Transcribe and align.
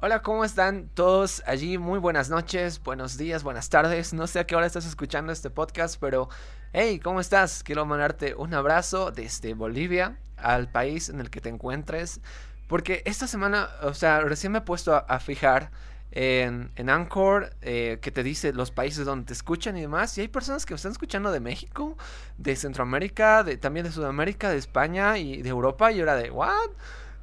Hola, 0.00 0.22
¿cómo 0.22 0.44
están 0.44 0.88
todos 0.94 1.42
allí? 1.44 1.76
Muy 1.76 1.98
buenas 1.98 2.30
noches, 2.30 2.80
buenos 2.80 3.18
días, 3.18 3.42
buenas 3.42 3.68
tardes. 3.68 4.12
No 4.12 4.28
sé 4.28 4.38
a 4.38 4.46
qué 4.46 4.54
hora 4.54 4.64
estás 4.64 4.86
escuchando 4.86 5.32
este 5.32 5.50
podcast, 5.50 5.96
pero 5.98 6.28
hey, 6.72 7.00
¿cómo 7.00 7.18
estás? 7.18 7.64
Quiero 7.64 7.84
mandarte 7.84 8.36
un 8.36 8.54
abrazo 8.54 9.10
desde 9.10 9.54
Bolivia 9.54 10.16
al 10.36 10.70
país 10.70 11.08
en 11.08 11.18
el 11.18 11.30
que 11.30 11.40
te 11.40 11.48
encuentres. 11.48 12.20
Porque 12.68 13.02
esta 13.06 13.26
semana, 13.26 13.70
o 13.82 13.92
sea, 13.92 14.20
recién 14.20 14.52
me 14.52 14.58
he 14.58 14.60
puesto 14.60 14.94
a, 14.94 15.18
fijar 15.18 15.72
en, 16.12 16.70
en 16.76 16.90
Anchor, 16.90 17.56
eh, 17.60 17.98
que 18.00 18.12
te 18.12 18.22
dice 18.22 18.52
los 18.52 18.70
países 18.70 19.04
donde 19.04 19.26
te 19.26 19.32
escuchan 19.32 19.76
y 19.76 19.80
demás. 19.80 20.16
Y 20.16 20.20
hay 20.20 20.28
personas 20.28 20.64
que 20.64 20.74
me 20.74 20.76
están 20.76 20.92
escuchando 20.92 21.32
de 21.32 21.40
México, 21.40 21.96
de 22.36 22.54
Centroamérica, 22.54 23.42
de, 23.42 23.56
también 23.56 23.84
de 23.84 23.90
Sudamérica, 23.90 24.48
de 24.48 24.58
España 24.58 25.18
y 25.18 25.42
de 25.42 25.48
Europa. 25.48 25.90
Y 25.90 25.98
ahora 25.98 26.14
de, 26.14 26.30
¿what? 26.30 26.70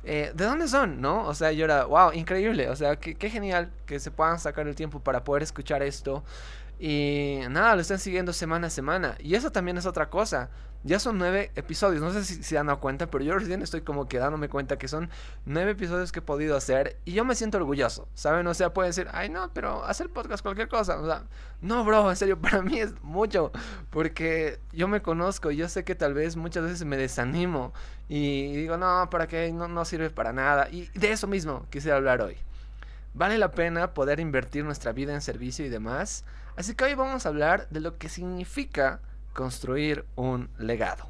Eh, 0.06 0.32
¿de 0.36 0.46
dónde 0.46 0.68
son? 0.68 1.02
¿No? 1.02 1.26
O 1.28 1.34
sea, 1.34 1.52
yo 1.52 1.66
era, 1.66 1.86
wow, 1.86 2.12
increíble. 2.14 2.70
O 2.70 2.76
sea, 2.76 2.96
qué, 2.96 3.16
qué, 3.16 3.30
genial 3.30 3.72
que 3.88 4.00
se 4.00 4.12
puedan 4.12 4.40
sacar 4.40 4.68
el 4.68 4.76
tiempo 4.76 5.00
para 5.00 5.24
poder 5.24 5.44
escuchar 5.44 5.82
esto. 5.82 6.24
Y 6.80 7.40
nada, 7.50 7.76
lo 7.76 7.82
están 7.82 8.00
siguiendo 8.00 8.32
semana 8.32 8.68
a 8.68 8.70
semana. 8.70 9.16
Y 9.20 9.36
eso 9.36 9.52
también 9.52 9.78
es 9.78 9.86
otra 9.86 10.10
cosa. 10.10 10.50
Ya 10.86 11.00
son 11.00 11.18
nueve 11.18 11.52
episodios. 11.56 12.04
No 12.04 12.14
sé 12.14 12.24
si 12.24 12.44
se 12.44 12.60
han 12.60 12.68
dado 12.68 12.80
cuenta, 12.80 13.10
pero 13.10 13.24
yo 13.24 13.34
recién 13.34 13.64
estoy 13.64 13.82
como 13.82 14.08
que 14.08 14.20
dándome 14.20 14.50
cuenta 14.50 14.78
que 14.78 14.88
son 14.88 15.10
nueve 15.44 15.72
episodios 15.72 16.12
que 16.12 16.20
he 16.20 16.22
podido 16.22 16.56
hacer. 16.56 17.00
Y 17.06 17.14
yo 17.14 17.26
me 17.26 17.34
siento 17.34 17.58
orgulloso, 17.58 18.08
¿saben? 18.14 18.46
O 18.46 18.54
sea, 18.54 18.72
pueden 18.72 18.92
decir, 18.92 19.08
ay, 19.12 19.30
no, 19.30 19.52
pero 19.52 19.84
hacer 19.84 20.12
podcast, 20.12 20.44
cualquier 20.44 20.68
cosa. 20.68 21.00
O 21.00 21.06
sea, 21.08 21.24
no, 21.60 21.84
bro, 21.84 22.08
en 22.12 22.16
serio, 22.16 22.40
para 22.42 22.62
mí 22.62 22.80
es 22.80 22.94
mucho. 23.02 23.52
Porque 23.90 24.60
yo 24.74 24.88
me 24.88 25.02
conozco 25.02 25.50
y 25.50 25.56
yo 25.56 25.68
sé 25.70 25.84
que 25.84 25.96
tal 25.96 26.14
vez 26.14 26.36
muchas 26.36 26.64
veces 26.64 26.86
me 26.86 26.98
desanimo. 26.98 27.74
Y 28.08 28.56
digo, 28.56 28.78
no, 28.78 29.10
¿para 29.10 29.26
qué? 29.26 29.52
No, 29.52 29.68
no 29.68 29.86
sirve 29.86 30.12
para 30.12 30.34
nada. 30.34 30.70
Y 30.70 30.86
de 30.94 31.12
eso 31.12 31.26
mismo 31.26 31.66
quisiera 31.72 31.98
hablar 31.98 32.22
hoy. 32.22 32.38
Vale 33.16 33.40
la 33.40 33.50
pena 33.50 33.96
poder 33.96 34.20
invertir 34.20 34.64
nuestra 34.64 34.92
vida 34.92 35.16
en 35.16 35.22
servicio 35.22 35.66
y 35.66 35.70
demás. 35.70 36.26
Así 36.58 36.76
que 36.76 36.84
hoy 36.84 36.94
vamos 36.94 37.26
a 37.26 37.30
hablar 37.30 37.68
de 37.70 37.80
lo 37.80 37.98
que 37.98 38.08
significa 38.08 39.00
construir 39.36 40.06
un 40.16 40.50
legado. 40.58 41.08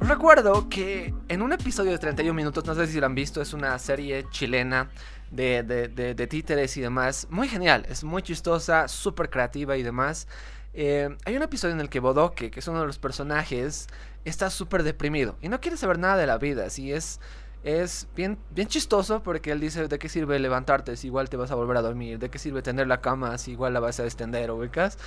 Recuerdo 0.00 0.68
que 0.70 1.12
en 1.28 1.42
un 1.42 1.52
episodio 1.52 1.90
de 1.90 1.98
31 1.98 2.32
minutos, 2.32 2.64
no 2.64 2.74
sé 2.74 2.86
si 2.86 3.00
lo 3.00 3.06
han 3.06 3.14
visto, 3.14 3.42
es 3.42 3.52
una 3.52 3.76
serie 3.78 4.24
chilena 4.30 4.88
de, 5.32 5.62
de, 5.64 6.26
títeres 6.28 6.76
y 6.76 6.80
demás. 6.80 7.26
Muy 7.28 7.48
genial, 7.48 7.84
es 7.88 8.04
muy 8.04 8.22
chistosa, 8.22 8.86
súper 8.86 9.28
creativa 9.30 9.76
y 9.76 9.82
demás. 9.82 10.28
Eh, 10.74 11.14
hay 11.24 11.36
un 11.36 11.42
episodio 11.42 11.74
en 11.74 11.80
el 11.80 11.88
que 11.88 11.98
Bodoque, 11.98 12.50
que 12.52 12.60
es 12.60 12.68
uno 12.68 12.80
de 12.80 12.86
los 12.86 12.98
personajes, 12.98 13.88
está 14.24 14.48
súper 14.50 14.84
deprimido 14.84 15.36
y 15.42 15.48
no 15.48 15.60
quiere 15.60 15.76
saber 15.76 15.98
nada 15.98 16.16
de 16.16 16.26
la 16.26 16.38
vida. 16.38 16.66
Así 16.66 16.92
es 16.92 17.18
es 17.62 18.06
bien, 18.14 18.38
bien 18.50 18.68
chistoso 18.68 19.22
porque 19.22 19.50
él 19.50 19.60
dice, 19.60 19.88
¿de 19.88 19.98
qué 19.98 20.08
sirve 20.08 20.38
levantarte 20.38 20.96
si 20.96 21.08
igual 21.08 21.28
te 21.28 21.36
vas 21.36 21.50
a 21.50 21.56
volver 21.56 21.76
a 21.76 21.82
dormir? 21.82 22.18
¿De 22.18 22.30
qué 22.30 22.38
sirve 22.38 22.62
tener 22.62 22.86
la 22.86 23.00
cama 23.00 23.38
si 23.38 23.52
igual 23.52 23.74
la 23.74 23.80
vas 23.80 23.98
a 23.98 24.04
extender, 24.04 24.50
ubicas? 24.50 24.98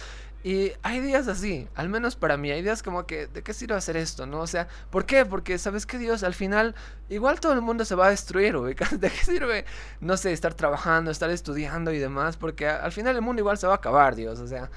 Y 0.41 0.71
hay 0.83 1.01
días 1.01 1.27
así, 1.27 1.67
al 1.75 1.89
menos 1.89 2.15
para 2.15 2.37
mí, 2.37 2.49
hay 2.49 2.61
días 2.61 2.81
como 2.81 3.05
que, 3.05 3.27
¿de 3.27 3.43
qué 3.43 3.53
sirve 3.53 3.75
hacer 3.75 3.97
esto? 3.97 4.25
¿No? 4.25 4.39
O 4.39 4.47
sea, 4.47 4.69
¿por 4.89 5.05
qué? 5.05 5.25
Porque 5.25 5.57
sabes 5.57 5.85
que 5.85 5.97
Dios 5.97 6.23
al 6.23 6.33
final, 6.33 6.75
igual 7.09 7.41
todo 7.41 7.51
el 7.51 7.61
mundo 7.61 7.83
se 7.83 7.95
va 7.95 8.07
a 8.07 8.09
destruir, 8.09 8.55
ubicas. 8.55 8.91
¿De 8.99 9.09
qué 9.09 9.23
sirve, 9.23 9.65
no 9.99 10.15
sé, 10.15 10.31
estar 10.31 10.53
trabajando, 10.53 11.11
estar 11.11 11.29
estudiando 11.29 11.91
y 11.91 11.99
demás? 11.99 12.37
Porque 12.37 12.67
al 12.67 12.93
final 12.93 13.15
el 13.15 13.21
mundo 13.21 13.41
igual 13.41 13.57
se 13.57 13.67
va 13.67 13.73
a 13.73 13.77
acabar, 13.77 14.15
Dios, 14.15 14.39
o 14.39 14.47
sea, 14.47 14.69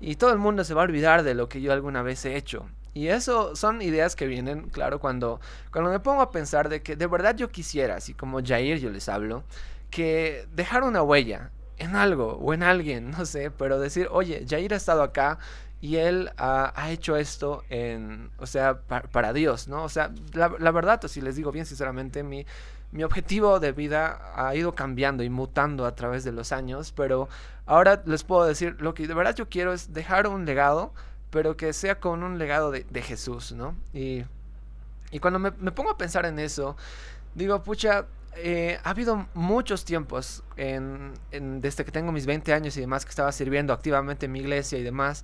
y 0.00 0.16
todo 0.16 0.32
el 0.32 0.38
mundo 0.38 0.64
se 0.64 0.72
va 0.72 0.82
a 0.82 0.84
olvidar 0.84 1.22
de 1.22 1.34
lo 1.34 1.48
que 1.50 1.60
yo 1.60 1.72
alguna 1.72 2.02
vez 2.02 2.24
he 2.24 2.36
hecho. 2.36 2.66
Y 2.92 3.08
eso 3.08 3.54
son 3.54 3.82
ideas 3.82 4.16
que 4.16 4.26
vienen, 4.26 4.68
claro, 4.68 4.98
cuando, 4.98 5.40
cuando 5.72 5.90
me 5.90 6.00
pongo 6.00 6.22
a 6.22 6.30
pensar 6.30 6.68
de 6.68 6.82
que 6.82 6.96
de 6.96 7.06
verdad 7.06 7.36
yo 7.36 7.50
quisiera, 7.50 7.96
así 7.96 8.14
como 8.14 8.42
Jair 8.44 8.78
yo 8.78 8.90
les 8.90 9.08
hablo, 9.08 9.44
que 9.90 10.46
dejar 10.52 10.82
una 10.82 11.02
huella 11.02 11.50
en 11.78 11.96
algo 11.96 12.32
o 12.34 12.52
en 12.52 12.62
alguien, 12.62 13.10
no 13.18 13.24
sé, 13.26 13.50
pero 13.50 13.78
decir, 13.78 14.08
oye, 14.10 14.44
Jair 14.48 14.74
ha 14.74 14.76
estado 14.76 15.02
acá 15.02 15.38
y 15.80 15.96
él 15.96 16.30
ha, 16.36 16.90
hecho 16.90 17.16
esto 17.16 17.62
en, 17.70 18.30
o 18.38 18.46
sea, 18.46 18.80
para 18.82 19.32
Dios, 19.32 19.66
¿no? 19.66 19.84
O 19.84 19.88
sea, 19.88 20.12
la, 20.34 20.70
verdad, 20.70 21.00
si 21.06 21.22
les 21.22 21.36
digo 21.36 21.52
bien 21.52 21.64
sinceramente, 21.64 22.22
mi, 22.22 22.44
mi 22.92 23.02
objetivo 23.02 23.60
de 23.60 23.72
vida 23.72 24.32
ha 24.34 24.54
ido 24.54 24.74
cambiando 24.74 25.22
y 25.22 25.30
mutando 25.30 25.86
a 25.86 25.94
través 25.94 26.22
de 26.22 26.32
los 26.32 26.52
años, 26.52 26.92
pero 26.92 27.30
ahora 27.64 28.02
les 28.04 28.24
puedo 28.24 28.44
decir, 28.44 28.76
lo 28.78 28.92
que 28.92 29.06
de 29.06 29.14
verdad 29.14 29.34
yo 29.34 29.48
quiero 29.48 29.72
es 29.72 29.94
dejar 29.94 30.26
un 30.26 30.44
legado 30.44 30.92
pero 31.30 31.56
que 31.56 31.72
sea 31.72 32.00
con 32.00 32.22
un 32.22 32.38
legado 32.38 32.70
de, 32.70 33.02
Jesús, 33.02 33.52
¿no? 33.52 33.76
Y, 33.92 34.24
cuando 35.20 35.38
me, 35.38 35.50
pongo 35.52 35.90
a 35.90 35.98
pensar 35.98 36.26
en 36.26 36.38
eso, 36.38 36.76
digo, 37.34 37.62
pucha, 37.62 38.06
eh, 38.36 38.78
ha 38.84 38.90
habido 38.90 39.26
muchos 39.34 39.84
tiempos 39.84 40.44
en, 40.56 41.12
desde 41.60 41.84
que 41.84 41.90
tengo 41.90 42.12
mis 42.12 42.26
20 42.26 42.52
años 42.52 42.76
y 42.76 42.80
demás 42.80 43.04
que 43.04 43.10
estaba 43.10 43.32
sirviendo 43.32 43.72
activamente 43.72 44.26
en 44.26 44.32
mi 44.32 44.40
iglesia 44.40 44.78
y 44.78 44.82
demás, 44.82 45.22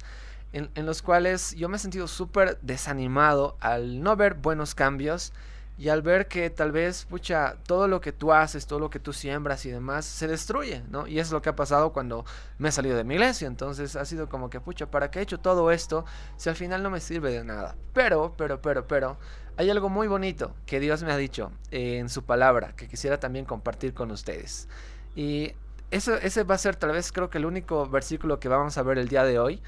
en, 0.53 0.71
en 0.75 0.87
los 0.87 1.03
cuales 1.03 1.55
yo 1.55 1.69
me 1.69 1.77
he 1.77 1.81
sentido 1.81 2.09
súper 2.09 2.59
desanimado 2.62 3.56
al 3.61 4.03
no 4.03 4.17
ver 4.17 4.34
buenos 4.34 4.75
cambios 4.75 5.33
y 5.78 5.91
al 5.91 6.00
ver 6.00 6.26
que 6.26 6.48
tal 6.48 6.72
vez, 6.72 7.04
pucha, 7.04 7.56
todo 7.66 7.87
lo 7.87 8.00
que 8.00 8.12
tú 8.12 8.32
haces, 8.32 8.66
todo 8.66 8.78
lo 8.78 8.88
que 8.88 8.98
tú 8.98 9.12
siembras 9.12 9.66
y 9.66 9.70
demás, 9.70 10.06
se 10.06 10.26
destruye, 10.26 10.82
¿no? 10.88 11.06
Y 11.06 11.19
es 11.19 11.31
lo 11.31 11.42
que 11.42 11.50
ha 11.50 11.56
pasado 11.56 11.92
cuando 11.92 12.25
me 12.59 12.70
he 12.70 12.72
salido 12.72 12.97
de 12.97 13.04
mi 13.04 13.14
iglesia. 13.14 13.47
Entonces 13.47 13.94
ha 13.94 14.06
sido 14.06 14.28
como 14.28 14.48
que, 14.48 14.59
pucha, 14.59 14.91
¿para 14.91 15.10
qué 15.10 15.19
he 15.19 15.22
hecho 15.22 15.38
todo 15.38 15.70
esto 15.70 16.06
si 16.37 16.48
al 16.48 16.56
final 16.56 16.82
no 16.82 16.88
me 16.88 17.00
sirve 17.00 17.31
de 17.31 17.44
nada? 17.44 17.76
Pero, 17.92 18.34
pero, 18.38 18.62
pero, 18.62 18.87
pero, 18.87 19.19
hay 19.59 19.69
algo 19.69 19.91
muy 19.91 20.09
bonito 20.09 20.54
que 20.64 20.81
Dios 20.81 21.03
me 21.03 21.12
ha 21.12 21.16
dicho 21.19 21.53
en 21.70 22.08
su 22.08 22.25
palabra 22.25 22.72
que 22.75 22.88
quisiera 22.88 23.20
también 23.20 23.44
compartir 23.44 23.93
con 23.93 24.10
ustedes. 24.10 24.69
Y 25.14 25.53
eso, 25.91 26.14
ese 26.14 26.43
va 26.44 26.54
a 26.54 26.58
ser 26.58 26.76
tal 26.76 26.93
vez 26.93 27.12
creo 27.12 27.28
que 27.28 27.37
el 27.38 27.44
único 27.44 27.87
versículo 27.87 28.41
que 28.41 28.48
vamos 28.48 28.78
a 28.78 28.82
ver 28.82 28.98
el 28.98 29.08
día 29.08 29.25
de 29.25 29.38
hoy 29.38 29.62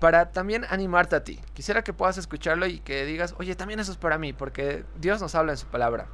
para 0.00 0.32
también 0.32 0.64
animarte 0.70 1.14
a 1.14 1.22
ti. 1.22 1.38
Quisiera 1.52 1.84
que 1.84 1.92
puedas 1.92 2.18
escucharlo 2.18 2.66
y 2.66 2.80
que 2.80 3.04
digas, 3.04 3.34
oye, 3.38 3.54
también 3.54 3.78
eso 3.78 3.92
es 3.92 3.98
para 3.98 4.18
mí, 4.18 4.32
porque 4.32 4.84
Dios 4.98 5.20
nos 5.20 5.34
habla 5.34 5.52
en 5.52 5.58
su 5.58 5.66
palabra. 5.66 6.08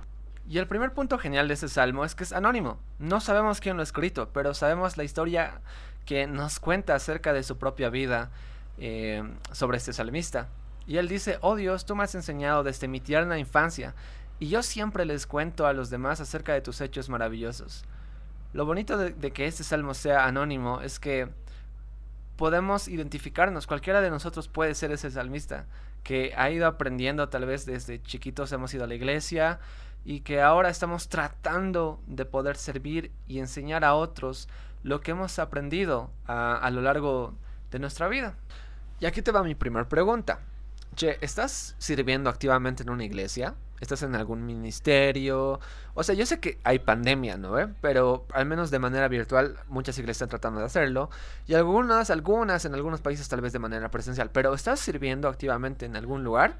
Y 0.48 0.58
el 0.58 0.66
primer 0.66 0.92
punto 0.92 1.18
genial 1.18 1.48
de 1.48 1.54
ese 1.54 1.68
salmo 1.68 2.04
es 2.04 2.14
que 2.14 2.24
es 2.24 2.32
anónimo. 2.32 2.78
No 2.98 3.20
sabemos 3.20 3.60
quién 3.60 3.76
lo 3.76 3.82
ha 3.82 3.84
escrito, 3.84 4.30
pero 4.32 4.54
sabemos 4.54 4.96
la 4.96 5.04
historia 5.04 5.60
que 6.04 6.26
nos 6.26 6.60
cuenta 6.60 6.94
acerca 6.94 7.32
de 7.32 7.42
su 7.42 7.58
propia 7.58 7.88
vida 7.88 8.30
eh, 8.78 9.22
sobre 9.52 9.78
este 9.78 9.92
salmista. 9.92 10.48
Y 10.86 10.98
él 10.98 11.08
dice, 11.08 11.38
oh 11.40 11.56
Dios, 11.56 11.86
tú 11.86 11.96
me 11.96 12.04
has 12.04 12.14
enseñado 12.14 12.62
desde 12.62 12.86
mi 12.88 13.00
tierna 13.00 13.38
infancia, 13.38 13.94
y 14.38 14.48
yo 14.48 14.62
siempre 14.62 15.04
les 15.04 15.26
cuento 15.26 15.66
a 15.66 15.72
los 15.72 15.90
demás 15.90 16.20
acerca 16.20 16.52
de 16.52 16.60
tus 16.60 16.80
hechos 16.80 17.08
maravillosos. 17.08 17.84
Lo 18.52 18.66
bonito 18.66 18.98
de 18.98 19.30
que 19.32 19.46
este 19.46 19.64
salmo 19.64 19.94
sea 19.94 20.26
anónimo 20.26 20.80
es 20.80 21.00
que 21.00 21.28
podemos 22.36 22.88
identificarnos. 22.88 23.66
Cualquiera 23.66 24.00
de 24.00 24.10
nosotros 24.10 24.48
puede 24.48 24.74
ser 24.74 24.92
ese 24.92 25.10
salmista 25.10 25.66
que 26.02 26.32
ha 26.36 26.50
ido 26.50 26.66
aprendiendo 26.66 27.28
tal 27.28 27.46
vez 27.46 27.66
desde 27.66 28.00
chiquitos 28.02 28.52
hemos 28.52 28.72
ido 28.74 28.84
a 28.84 28.86
la 28.86 28.94
iglesia 28.94 29.58
y 30.04 30.20
que 30.20 30.40
ahora 30.40 30.68
estamos 30.68 31.08
tratando 31.08 32.00
de 32.06 32.24
poder 32.24 32.56
servir 32.56 33.10
y 33.26 33.40
enseñar 33.40 33.84
a 33.84 33.94
otros 33.94 34.48
lo 34.84 35.00
que 35.00 35.10
hemos 35.10 35.38
aprendido 35.40 36.10
a, 36.26 36.56
a 36.56 36.70
lo 36.70 36.80
largo 36.80 37.34
de 37.72 37.80
nuestra 37.80 38.06
vida. 38.06 38.34
Y 39.00 39.06
aquí 39.06 39.20
te 39.20 39.32
va 39.32 39.42
mi 39.42 39.54
primera 39.54 39.88
pregunta. 39.88 40.40
Che, 40.96 41.18
¿estás 41.20 41.76
sirviendo 41.78 42.30
activamente 42.30 42.82
en 42.82 42.90
una 42.90 43.04
iglesia? 43.04 43.54
estás 43.80 44.02
en 44.02 44.14
algún 44.14 44.46
ministerio. 44.46 45.60
O 45.94 46.02
sea, 46.02 46.14
yo 46.14 46.26
sé 46.26 46.40
que 46.40 46.58
hay 46.64 46.78
pandemia, 46.78 47.36
¿no? 47.36 47.54
Pero 47.80 48.26
al 48.32 48.46
menos 48.46 48.70
de 48.70 48.78
manera 48.78 49.08
virtual 49.08 49.56
muchas 49.68 49.98
iglesias 49.98 50.16
están 50.16 50.28
tratando 50.30 50.60
de 50.60 50.66
hacerlo. 50.66 51.10
Y 51.46 51.54
algunas, 51.54 52.10
algunas 52.10 52.64
en 52.64 52.74
algunos 52.74 53.00
países 53.00 53.28
tal 53.28 53.40
vez 53.40 53.52
de 53.52 53.58
manera 53.58 53.90
presencial. 53.90 54.30
Pero 54.30 54.54
¿estás 54.54 54.80
sirviendo 54.80 55.28
activamente 55.28 55.86
en 55.86 55.96
algún 55.96 56.24
lugar? 56.24 56.58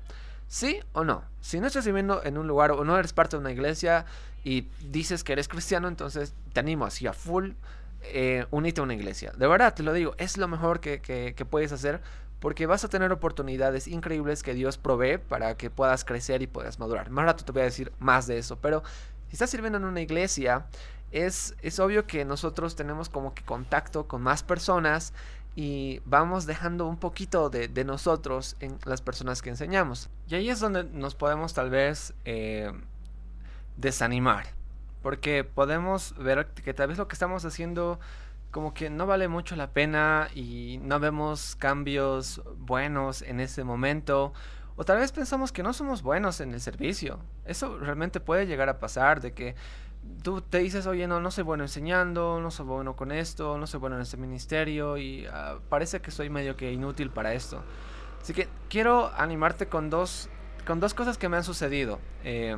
¿Sí 0.49 0.81
o 0.93 1.05
no? 1.05 1.25
Si 1.41 1.59
no 1.59 1.67
estás 1.67 1.85
sirviendo 1.85 2.23
en 2.25 2.39
un 2.39 2.47
lugar 2.47 2.71
o 2.71 2.85
no 2.85 2.99
eres 2.99 3.13
parte 3.13 3.37
de 3.37 3.41
una 3.41 3.53
iglesia 3.53 4.05
y 4.45 4.69
dices 4.91 5.25
que 5.25 5.33
eres 5.33 5.49
cristiano, 5.49 5.89
entonces 5.89 6.35
te 6.53 6.61
animo 6.61 6.85
así 6.85 7.07
a 7.07 7.13
full. 7.13 7.53
Eh, 8.03 8.47
unite 8.53 8.81
a 8.81 8.85
una 8.85 8.95
iglesia. 8.95 9.33
De 9.37 9.49
verdad, 9.49 9.75
te 9.75 9.83
lo 9.83 9.93
digo, 9.93 10.15
es 10.19 10.37
lo 10.37 10.47
mejor 10.47 10.79
que, 10.79 11.01
que 11.01 11.45
puedes 11.45 11.73
hacer 11.73 12.03
porque 12.41 12.67
vas 12.67 12.85
a 12.85 12.89
tener 12.89 13.13
oportunidades 13.13 13.89
increíbles 13.89 14.43
que 14.43 14.55
Dios 14.55 14.79
provee 14.79 15.19
para 15.19 15.57
que 15.57 15.71
puedas 15.71 16.05
crecer 16.05 16.43
y 16.43 16.47
puedas 16.47 16.79
madurar. 16.79 17.11
Más 17.11 17.25
rato 17.25 17.45
te 17.45 17.53
voy 17.53 17.63
a 17.63 17.65
decir 17.67 17.93
más 17.99 18.27
de 18.27 18.39
eso, 18.39 18.57
pero 18.57 18.83
si 19.29 19.33
estás 19.33 19.51
sirviendo 19.51 19.79
en 19.79 19.85
una 19.85 20.01
iglesia, 20.01 20.67
es, 21.11 21.55
es 21.63 21.79
obvio 21.79 22.07
que 22.07 22.25
nosotros 22.25 22.77
tenemos 22.77 23.09
como 23.09 23.35
que 23.35 23.43
contacto 23.43 24.07
con 24.07 24.23
más 24.23 24.43
personas 24.43 25.13
y 25.55 26.03
vamos 26.05 26.45
dejando 26.45 26.87
un 26.87 26.99
poquito 26.99 27.49
de, 27.49 27.85
nosotros 27.85 28.57
en 28.61 28.79
las 28.85 29.01
personas 29.01 29.41
que 29.41 29.49
enseñamos. 29.49 30.11
Y 30.29 30.35
ahí 30.35 30.51
es 30.51 30.61
donde 30.61 30.85
nos 30.85 31.15
podemos 31.15 31.55
tal 31.55 31.71
vez 31.71 32.13
eh, 32.27 32.71
desanimar, 33.79 34.47
porque 35.03 35.45
podemos 35.45 36.15
ver 36.19 36.49
que 36.49 36.75
tal 36.75 36.89
vez 36.89 36.99
lo 36.99 37.09
que 37.09 37.15
estamos 37.15 37.47
haciendo 37.47 37.99
como 38.51 38.73
que 38.75 38.91
no 38.91 39.07
vale 39.07 39.29
mucho 39.29 39.57
la 39.57 39.71
pena 39.71 40.29
y 40.35 40.79
no 40.83 40.99
vemos 40.99 41.57
cambios 41.57 42.43
buenos 42.59 43.23
en 43.23 43.41
ese 43.41 43.65
momento. 43.65 44.33
O 44.77 44.85
tal 44.85 44.99
vez 44.99 45.13
pensamos 45.13 45.53
que 45.53 45.63
no 45.63 45.73
somos 45.73 46.03
buenos 46.03 46.41
en 46.41 46.53
el 46.53 46.61
servicio. 46.61 47.19
Eso 47.45 47.79
realmente 47.79 48.21
puede 48.21 48.47
llegar 48.47 48.69
a 48.69 48.79
pasar, 48.79 49.21
de 49.21 49.33
que 49.33 49.55
tú 50.23 50.41
te 50.41 50.59
dices, 50.59 50.87
oye, 50.87 51.07
no, 51.07 51.21
no 51.21 51.31
soy 51.31 51.45
bueno 51.45 51.65
enseñando, 51.65 52.41
no 52.41 52.51
soy 52.51 52.67
bueno 52.67 52.97
con 52.97 53.13
esto, 53.13 53.59
no 53.59 53.67
soy 53.67 53.81
bueno 53.81 53.97
en 53.97 54.03
este 54.03 54.17
ministerio 54.17 54.97
y 54.97 55.27
ah, 55.27 55.59
parece 55.69 56.01
que 56.01 56.11
soy 56.11 56.31
medio 56.31 56.57
que 56.57 56.73
inútil 56.73 57.11
para 57.11 57.35
esto. 57.35 57.63
Así 58.21 58.35
que 58.35 58.49
quiero 58.69 59.13
animarte 59.17 59.67
con 59.67 59.91
dos, 59.91 60.29
con 60.67 60.81
dos 60.81 60.95
cosas 60.95 61.17
que 61.19 61.29
me 61.29 61.37
han 61.37 61.45
sucedido 61.45 61.99
eh, 62.25 62.57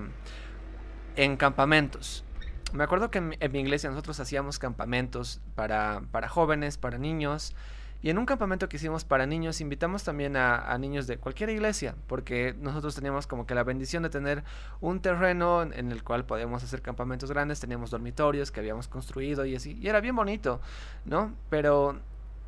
en 1.16 1.36
campamentos 1.36 2.24
me 2.72 2.84
acuerdo 2.84 3.10
que 3.10 3.18
en, 3.18 3.52
mi 3.52 3.60
iglesia 3.60 3.90
nosotros 3.90 4.20
hacíamos 4.20 4.58
campamentos 4.58 5.40
para, 5.54 6.02
para, 6.10 6.28
jóvenes, 6.28 6.78
para 6.78 6.98
niños. 6.98 7.54
Y 8.00 8.10
en 8.10 8.18
un 8.18 8.26
campamento 8.26 8.68
que 8.68 8.76
hicimos 8.76 9.04
para 9.04 9.26
niños, 9.26 9.60
invitamos 9.60 10.04
también 10.04 10.36
a, 10.36 10.76
niños 10.78 11.08
de 11.08 11.18
cualquier 11.18 11.50
iglesia, 11.50 11.96
porque 12.06 12.54
nosotros 12.60 12.94
teníamos 12.94 13.26
como 13.26 13.44
que 13.44 13.56
la 13.56 13.64
bendición 13.64 14.04
de 14.04 14.08
tener 14.08 14.44
un 14.80 15.00
terreno 15.00 15.62
en, 15.62 15.90
el 15.90 16.04
cual 16.04 16.24
podíamos 16.24 16.62
hacer 16.62 16.80
campamentos 16.80 17.30
grandes, 17.30 17.58
teníamos 17.58 17.90
dormitorios 17.90 18.52
que 18.52 18.60
habíamos 18.60 18.86
construido 18.86 19.44
y 19.46 19.56
así, 19.56 19.76
y 19.80 19.88
era 19.88 20.00
bien 20.00 20.14
bonito, 20.14 20.60
¿no? 21.06 21.34
Pero 21.50 21.98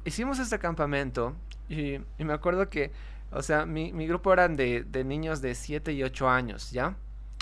hicimos 0.04 0.38
este 0.38 0.60
campamento 0.60 1.34
y, 1.68 1.98
me 2.18 2.32
acuerdo 2.32 2.70
que, 2.70 2.92
o 3.32 3.42
sea, 3.42 3.66
mi, 3.66 3.92
mi 3.92 4.06
grupo 4.06 4.32
eran 4.32 4.54
de, 4.54 4.84
de, 4.84 5.02
niños 5.02 5.42
de 5.42 5.56
7 5.56 5.92
y 5.92 6.04
8 6.04 6.28
años, 6.28 6.70
¿ya? 6.70 6.94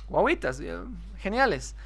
Guaguitas, 0.09 0.63
geniales. 1.19 1.77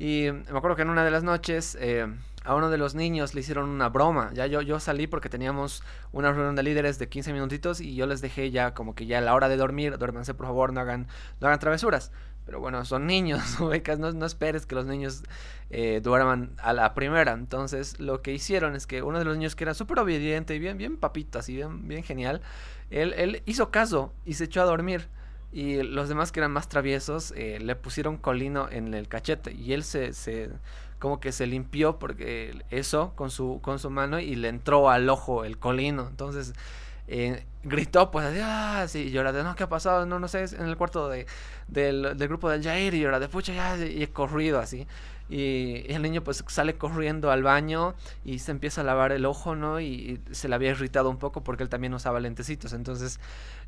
Y 0.00 0.30
me 0.32 0.56
acuerdo 0.56 0.76
que 0.76 0.82
en 0.82 0.88
una 0.88 1.04
de 1.04 1.10
las 1.10 1.24
noches 1.24 1.76
eh, 1.78 2.06
a 2.42 2.54
uno 2.54 2.70
de 2.70 2.78
los 2.78 2.94
niños 2.94 3.34
le 3.34 3.42
hicieron 3.42 3.68
una 3.68 3.90
broma. 3.90 4.30
Ya 4.32 4.46
yo, 4.46 4.62
yo 4.62 4.80
salí 4.80 5.06
porque 5.06 5.28
teníamos 5.28 5.82
una 6.10 6.32
reunión 6.32 6.56
de 6.56 6.62
líderes 6.62 6.98
de 6.98 7.10
15 7.10 7.34
minutitos 7.34 7.82
y 7.82 7.94
yo 7.94 8.06
les 8.06 8.22
dejé 8.22 8.50
ya 8.50 8.72
como 8.72 8.94
que 8.94 9.04
ya 9.04 9.18
a 9.18 9.20
la 9.20 9.34
hora 9.34 9.50
de 9.50 9.58
dormir, 9.58 9.98
duérmanse 9.98 10.32
por 10.32 10.46
favor, 10.46 10.72
no 10.72 10.80
hagan, 10.80 11.06
no 11.38 11.48
hagan 11.48 11.58
travesuras. 11.58 12.12
Pero 12.46 12.60
bueno, 12.60 12.82
son 12.86 13.06
niños, 13.06 13.42
no, 13.98 14.12
no 14.12 14.24
esperes 14.24 14.64
que 14.64 14.74
los 14.74 14.86
niños 14.86 15.22
eh, 15.68 16.00
duerman 16.02 16.52
a 16.62 16.72
la 16.72 16.94
primera. 16.94 17.32
Entonces 17.32 18.00
lo 18.00 18.22
que 18.22 18.32
hicieron 18.32 18.76
es 18.76 18.86
que 18.86 19.02
uno 19.02 19.18
de 19.18 19.26
los 19.26 19.36
niños 19.36 19.54
que 19.54 19.64
era 19.64 19.74
súper 19.74 19.98
obediente 19.98 20.54
y 20.54 20.58
bien, 20.58 20.78
bien 20.78 20.96
papito, 20.96 21.38
así 21.38 21.56
bien, 21.56 21.88
bien 21.88 22.04
genial, 22.04 22.40
él, 22.88 23.12
él 23.18 23.42
hizo 23.44 23.70
caso 23.70 24.14
y 24.24 24.32
se 24.32 24.44
echó 24.44 24.62
a 24.62 24.64
dormir. 24.64 25.10
Y 25.52 25.82
los 25.82 26.08
demás 26.08 26.30
que 26.30 26.40
eran 26.40 26.52
más 26.52 26.68
traviesos 26.68 27.32
eh, 27.36 27.58
le 27.60 27.74
pusieron 27.74 28.16
colino 28.16 28.68
en 28.70 28.94
el 28.94 29.08
cachete 29.08 29.52
y 29.52 29.72
él 29.72 29.82
se, 29.82 30.12
se 30.12 30.50
como 31.00 31.18
que 31.18 31.32
se 31.32 31.46
limpió 31.46 31.98
porque 31.98 32.62
eso 32.70 33.12
con 33.16 33.30
su 33.30 33.58
con 33.62 33.78
su 33.80 33.90
mano 33.90 34.20
y 34.20 34.36
le 34.36 34.48
entró 34.48 34.90
al 34.90 35.08
ojo 35.08 35.44
el 35.44 35.58
colino. 35.58 36.06
Entonces 36.08 36.52
eh, 37.08 37.44
gritó 37.64 38.10
pues 38.12 38.26
así, 38.26 38.38
ah, 38.40 38.86
sí, 38.88 39.00
y 39.08 39.10
llora 39.10 39.32
de 39.32 39.42
no, 39.42 39.56
¿qué 39.56 39.64
ha 39.64 39.68
pasado? 39.68 40.06
No, 40.06 40.20
no 40.20 40.28
sé, 40.28 40.44
en 40.44 40.66
el 40.66 40.76
cuarto 40.76 41.08
de, 41.08 41.26
del, 41.66 42.16
del 42.16 42.28
grupo 42.28 42.48
del 42.48 42.62
Jair 42.62 42.94
y 42.94 43.00
llora 43.00 43.18
de 43.18 43.28
pucha, 43.28 43.52
ya, 43.52 43.76
y 43.84 44.02
he 44.04 44.08
corrido 44.10 44.60
así. 44.60 44.86
Y 45.30 45.84
el 45.92 46.02
niño 46.02 46.24
pues 46.24 46.42
sale 46.48 46.74
corriendo 46.74 47.30
al 47.30 47.44
baño 47.44 47.94
y 48.24 48.40
se 48.40 48.50
empieza 48.50 48.80
a 48.80 48.84
lavar 48.84 49.12
el 49.12 49.24
ojo, 49.24 49.54
¿no? 49.54 49.80
Y, 49.80 50.20
se 50.32 50.48
le 50.48 50.56
había 50.56 50.70
irritado 50.70 51.08
un 51.08 51.18
poco 51.18 51.44
porque 51.44 51.62
él 51.62 51.68
también 51.68 51.94
usaba 51.94 52.18
lentecitos. 52.18 52.72
Entonces 52.72 53.20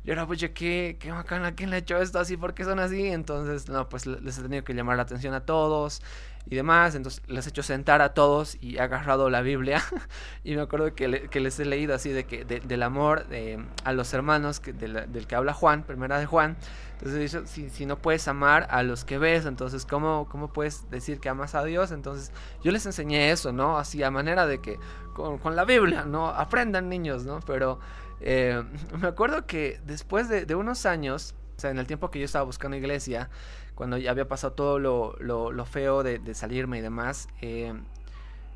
yo 0.03 0.11
era, 0.11 0.27
pues, 0.27 0.39
¿qué, 0.53 0.97
qué 0.99 1.11
bacana? 1.11 1.55
¿Quién 1.55 1.69
le 1.69 1.77
ha 1.77 1.79
hecho 1.79 1.97
esto 2.01 2.19
así? 2.19 2.35
¿Por 2.35 2.53
qué 2.53 2.65
son 2.65 2.79
así? 2.79 3.07
Entonces, 3.07 3.69
no, 3.69 3.87
pues 3.87 4.05
les 4.05 4.37
he 4.37 4.41
tenido 4.41 4.65
que 4.65 4.73
llamar 4.73 4.97
la 4.97 5.03
atención 5.03 5.33
a 5.33 5.45
todos 5.45 6.01
y 6.49 6.55
demás. 6.55 6.95
Entonces 6.95 7.23
les 7.27 7.45
he 7.45 7.49
hecho 7.49 7.63
sentar 7.63 8.01
a 8.01 8.13
todos 8.13 8.57
y 8.59 8.75
he 8.75 8.81
agarrado 8.81 9.29
la 9.29 9.41
Biblia. 9.41 9.81
y 10.43 10.55
me 10.55 10.61
acuerdo 10.61 10.93
que, 10.95 11.29
que, 11.29 11.39
les 11.39 11.57
he 11.61 11.65
leído 11.65 11.95
así 11.95 12.09
de 12.09 12.25
que 12.25 12.43
del 12.43 12.83
amor 12.83 13.25
de, 13.29 13.63
a 13.85 13.93
los 13.93 14.13
hermanos 14.13 14.59
que, 14.59 14.73
del 14.73 15.27
que 15.27 15.35
habla 15.35 15.53
Juan, 15.53 15.83
primera 15.83 16.19
de 16.19 16.25
Juan. 16.25 16.57
Entonces, 17.03 17.49
si, 17.49 17.69
si, 17.69 17.85
no 17.85 17.97
puedes 17.97 18.29
amar 18.29 18.65
a 18.69 18.81
los 18.81 19.03
que 19.03 19.17
ves, 19.17 19.45
entonces, 19.45 19.85
¿cómo, 19.85 20.25
¿cómo 20.31 20.53
puedes 20.53 20.89
decir 20.89 21.19
que 21.19 21.27
amas 21.27 21.53
a 21.53 21.61
Dios? 21.65 21.91
Entonces, 21.91 22.31
yo 22.63 22.71
les 22.71 22.85
enseñé 22.85 23.31
eso, 23.31 23.51
¿no? 23.51 23.77
Así 23.77 24.01
a 24.03 24.09
manera 24.09 24.47
de 24.47 24.61
que, 24.61 24.79
con, 25.13 25.53
la 25.53 25.65
Biblia, 25.65 26.05
¿no? 26.05 26.29
Aprendan 26.29 26.87
niños, 26.87 27.25
¿no? 27.25 27.41
Pero 27.45 27.77
eh, 28.21 28.63
me 29.01 29.09
acuerdo 29.09 29.45
que 29.45 29.81
después 29.85 30.29
de, 30.29 30.55
unos 30.55 30.85
años, 30.85 31.35
o 31.57 31.59
sea, 31.59 31.71
en 31.71 31.77
el 31.77 31.87
tiempo 31.87 32.09
que 32.09 32.19
yo 32.19 32.25
estaba 32.25 32.45
buscando 32.45 32.77
iglesia, 32.77 33.29
cuando 33.75 33.97
ya 33.97 34.11
había 34.11 34.29
pasado 34.29 34.53
todo 34.53 34.79
lo, 34.79 35.17
lo, 35.19 35.51
lo 35.51 35.65
feo 35.65 36.03
de, 36.03 36.19
de, 36.19 36.33
salirme 36.33 36.77
y 36.77 36.81
demás, 36.81 37.27
eh, 37.41 37.73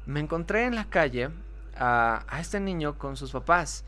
me 0.06 0.22
encontré 0.22 0.64
en 0.64 0.76
la 0.76 0.86
calle 0.86 1.32
a 1.76 2.24
este 2.40 2.62
niño 2.62 2.98
con 2.98 3.18
sus 3.18 3.34
papás. 3.34 3.84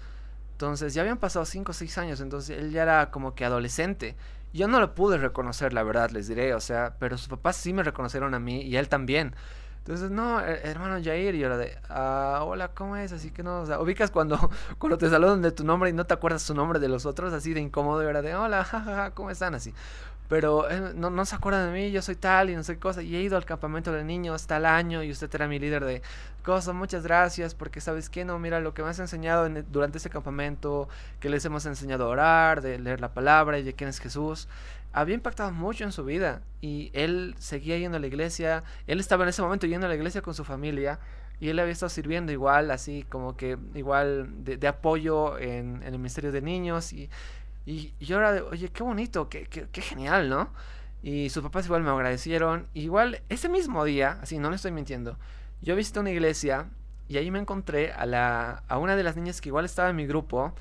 Entonces 0.60 0.94
ya 0.94 1.04
habían 1.04 1.20
pasado 1.20 1.46
5 1.46 1.72
o 1.72 1.74
6 1.74 1.98
años, 2.00 2.20
entonces 2.20 2.58
él 2.60 2.72
ya 2.72 2.84
era 2.84 3.12
como 3.12 3.34
que 3.34 3.46
adolescente. 3.46 4.18
Yo 4.52 4.68
no 4.68 4.82
lo 4.82 4.94
pude 4.94 5.18
reconocer, 5.18 5.72
la 5.72 5.84
verdad, 5.84 6.10
les 6.10 6.28
diré, 6.28 6.54
o 6.54 6.60
sea, 6.60 6.96
pero 7.00 7.18
sus 7.18 7.30
papás 7.30 7.56
sí 7.56 7.72
me 7.72 7.82
reconocieron 7.82 8.34
a 8.34 8.40
mí 8.40 8.62
y 8.64 8.76
él 8.76 8.90
también. 8.90 9.34
Entonces, 9.78 10.12
no, 10.12 10.42
hermano 10.42 11.02
Jair, 11.02 11.34
y 11.34 11.40
yo 11.40 11.46
era 11.46 11.56
de, 11.56 11.78
ah, 11.88 12.42
hola, 12.44 12.74
¿cómo 12.74 12.98
es? 12.98 13.14
Así 13.14 13.32
que 13.32 13.42
no, 13.42 13.62
o 13.62 13.66
sea, 13.66 13.80
ubicas 13.80 14.12
cuando, 14.12 14.52
cuando 14.80 14.98
te 14.98 15.10
saludan 15.10 15.42
de 15.42 15.54
tu 15.54 15.64
nombre 15.64 15.92
y 15.92 15.94
no 15.94 16.06
te 16.06 16.14
acuerdas 16.14 16.42
su 16.42 16.54
nombre 16.54 16.80
de 16.80 16.90
los 16.90 17.06
otros, 17.06 17.32
así 17.32 17.54
de 17.54 17.62
incómodo, 17.62 18.04
y 18.04 18.08
era 18.08 18.22
de, 18.22 18.36
hola, 18.36 18.62
jajaja, 18.66 19.12
¿cómo 19.12 19.32
están? 19.32 19.56
Así 19.56 19.74
pero 20.30 20.70
eh, 20.70 20.94
no, 20.96 21.10
no, 21.10 21.26
se 21.26 21.36
acuerdan 21.36 21.74
de 21.74 21.80
mí, 21.80 21.92
yo 21.92 22.04
soy 22.04 22.16
tal 22.16 22.52
y 22.52 22.56
no 22.56 22.64
sé 22.64 22.76
qué 22.76 22.80
cosa, 22.80 23.02
y 23.02 23.16
he 23.16 23.22
ido 23.22 23.36
al 23.36 23.46
campamento 23.46 23.92
de 23.92 24.04
niños 24.04 24.46
tal 24.46 24.68
año 24.68 25.02
y 25.02 25.10
usted 25.10 25.28
era 25.34 25.48
mi 25.48 25.58
líder 25.58 25.84
de 25.84 26.04
cosas, 26.44 26.76
muchas 26.76 27.04
gracias, 27.04 27.56
porque 27.56 27.82
sabes 27.82 28.12
que 28.12 28.24
no, 28.24 28.38
mira, 28.38 28.60
lo 28.60 28.76
que 28.76 28.84
me 28.84 28.90
has 28.90 29.00
enseñado 29.00 29.48
e, 29.48 29.64
durante 29.64 29.98
ese 29.98 30.12
campamento, 30.12 30.88
que 31.20 31.30
les 31.30 31.44
hemos 31.46 31.66
enseñado 31.66 32.06
a 32.06 32.10
orar, 32.10 32.62
de 32.62 32.78
leer 32.78 33.02
la 33.02 33.12
palabra 33.12 33.58
y 33.58 33.64
de 33.64 33.74
quién 33.74 33.90
es 33.90 34.00
Jesús, 34.00 34.48
había 34.94 35.16
impactado 35.16 35.52
mucho 35.52 35.84
en 35.84 35.92
su 35.92 36.06
vida, 36.06 36.44
y 36.62 36.92
él 36.94 37.34
seguía 37.40 37.80
yendo 37.80 37.98
a 37.98 38.00
la 38.00 38.08
iglesia, 38.08 38.64
él 38.86 39.00
estaba 39.00 39.24
en 39.24 39.30
ese 39.30 39.42
momento 39.42 39.66
yendo 39.66 39.88
a 39.88 39.90
la 39.90 39.96
iglesia 39.96 40.22
con 40.22 40.36
su 40.36 40.46
familia, 40.46 41.00
y 41.40 41.50
él 41.50 41.58
había 41.58 41.72
estado 41.72 41.90
sirviendo 41.90 42.32
igual, 42.32 42.70
así 42.70 43.04
como 43.10 43.36
que 43.36 43.58
igual 43.74 44.44
de, 44.44 44.68
apoyo 44.68 45.40
en, 45.40 45.82
en 45.82 45.94
el 45.94 45.98
ministerio 45.98 46.32
de 46.32 46.42
niños, 46.42 46.94
y 46.94 47.10
y, 47.66 47.94
yo 48.00 48.18
era 48.18 48.32
de, 48.32 48.42
oye, 48.42 48.70
qué 48.70 48.84
bonito, 48.84 49.30
qué, 49.30 49.46
qué, 49.46 49.82
genial, 49.82 50.30
¿no? 50.30 50.50
Y 51.04 51.30
sus 51.30 51.44
papás 51.44 51.66
igual 51.66 51.84
me 51.84 51.90
agradecieron. 51.90 52.68
Igual, 52.74 53.22
ese 53.30 53.50
mismo 53.50 53.84
día, 53.86 54.18
así, 54.22 54.40
no 54.40 54.50
le 54.50 54.56
estoy 54.56 54.72
mintiendo, 54.72 55.18
yo 55.62 55.76
visité 55.76 56.00
una 56.00 56.12
iglesia 56.12 56.68
y 57.08 57.18
ahí 57.18 57.32
me 57.32 57.40
encontré 57.40 57.92
a, 57.92 58.06
la, 58.06 58.64
a 58.68 58.78
una 58.78 58.96
de 58.96 59.04
las 59.04 59.16
niñas 59.16 59.42
que 59.42 59.50
igual 59.50 59.66
estaba 59.66 59.90
en 59.90 59.96
mi 59.96 60.06
grupo. 60.06 60.54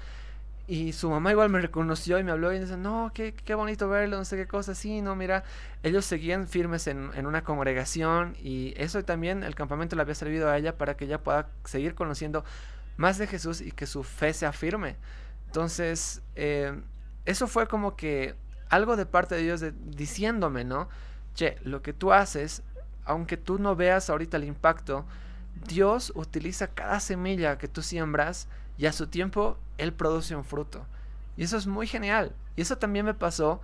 Y 0.66 0.92
su 0.92 1.08
mamá 1.08 1.30
igual 1.30 1.48
me 1.48 1.60
reconoció 1.60 2.18
y 2.18 2.24
me 2.24 2.30
habló 2.30 2.52
y 2.52 2.58
dice, 2.58 2.76
no, 2.76 3.10
qué, 3.14 3.32
qué 3.32 3.54
bonito 3.54 3.88
verlo, 3.88 4.18
no 4.18 4.24
sé 4.26 4.36
qué 4.36 4.46
cosa, 4.46 4.74
sí, 4.74 5.00
no, 5.00 5.16
mira, 5.16 5.44
ellos 5.82 6.04
seguían 6.04 6.46
firmes 6.46 6.86
en, 6.88 7.10
en, 7.14 7.24
una 7.24 7.42
congregación 7.42 8.36
y 8.42 8.74
eso 8.76 9.02
también 9.02 9.44
el 9.44 9.54
campamento 9.54 9.96
le 9.96 10.02
había 10.02 10.14
servido 10.14 10.50
a 10.50 10.58
ella 10.58 10.76
para 10.76 10.94
que 10.94 11.06
ella 11.06 11.22
pueda 11.22 11.48
seguir 11.64 11.94
conociendo 11.94 12.44
más 12.98 13.16
de 13.16 13.26
Jesús 13.26 13.62
y 13.62 13.72
que 13.72 13.86
su 13.86 14.04
fe 14.04 14.34
sea 14.34 14.52
firme. 14.52 14.96
Entonces, 15.48 16.20
eh, 16.36 16.78
eso 17.24 17.46
fue 17.46 17.66
como 17.68 17.96
que 17.96 18.34
algo 18.68 18.96
de 18.96 19.06
parte 19.06 19.34
de 19.34 19.42
Dios 19.42 19.64
diciéndome, 19.86 20.64
¿no? 20.64 20.90
Che, 21.34 21.56
lo 21.62 21.80
que 21.80 21.94
tú 21.94 22.12
haces, 22.12 22.62
aunque 23.06 23.38
tú 23.38 23.58
no 23.58 23.74
veas 23.74 24.10
ahorita 24.10 24.36
el 24.36 24.44
impacto, 24.44 25.06
Dios 25.66 26.12
utiliza 26.14 26.68
cada 26.68 27.00
semilla 27.00 27.56
que 27.56 27.66
tú 27.66 27.80
siembras 27.80 28.46
y 28.76 28.84
a 28.84 28.92
su 28.92 29.06
tiempo 29.06 29.56
Él 29.78 29.94
produce 29.94 30.36
un 30.36 30.44
fruto. 30.44 30.84
Y 31.38 31.44
eso 31.44 31.56
es 31.56 31.66
muy 31.66 31.86
genial. 31.86 32.34
Y 32.54 32.60
eso 32.60 32.76
también 32.76 33.06
me 33.06 33.14
pasó 33.14 33.62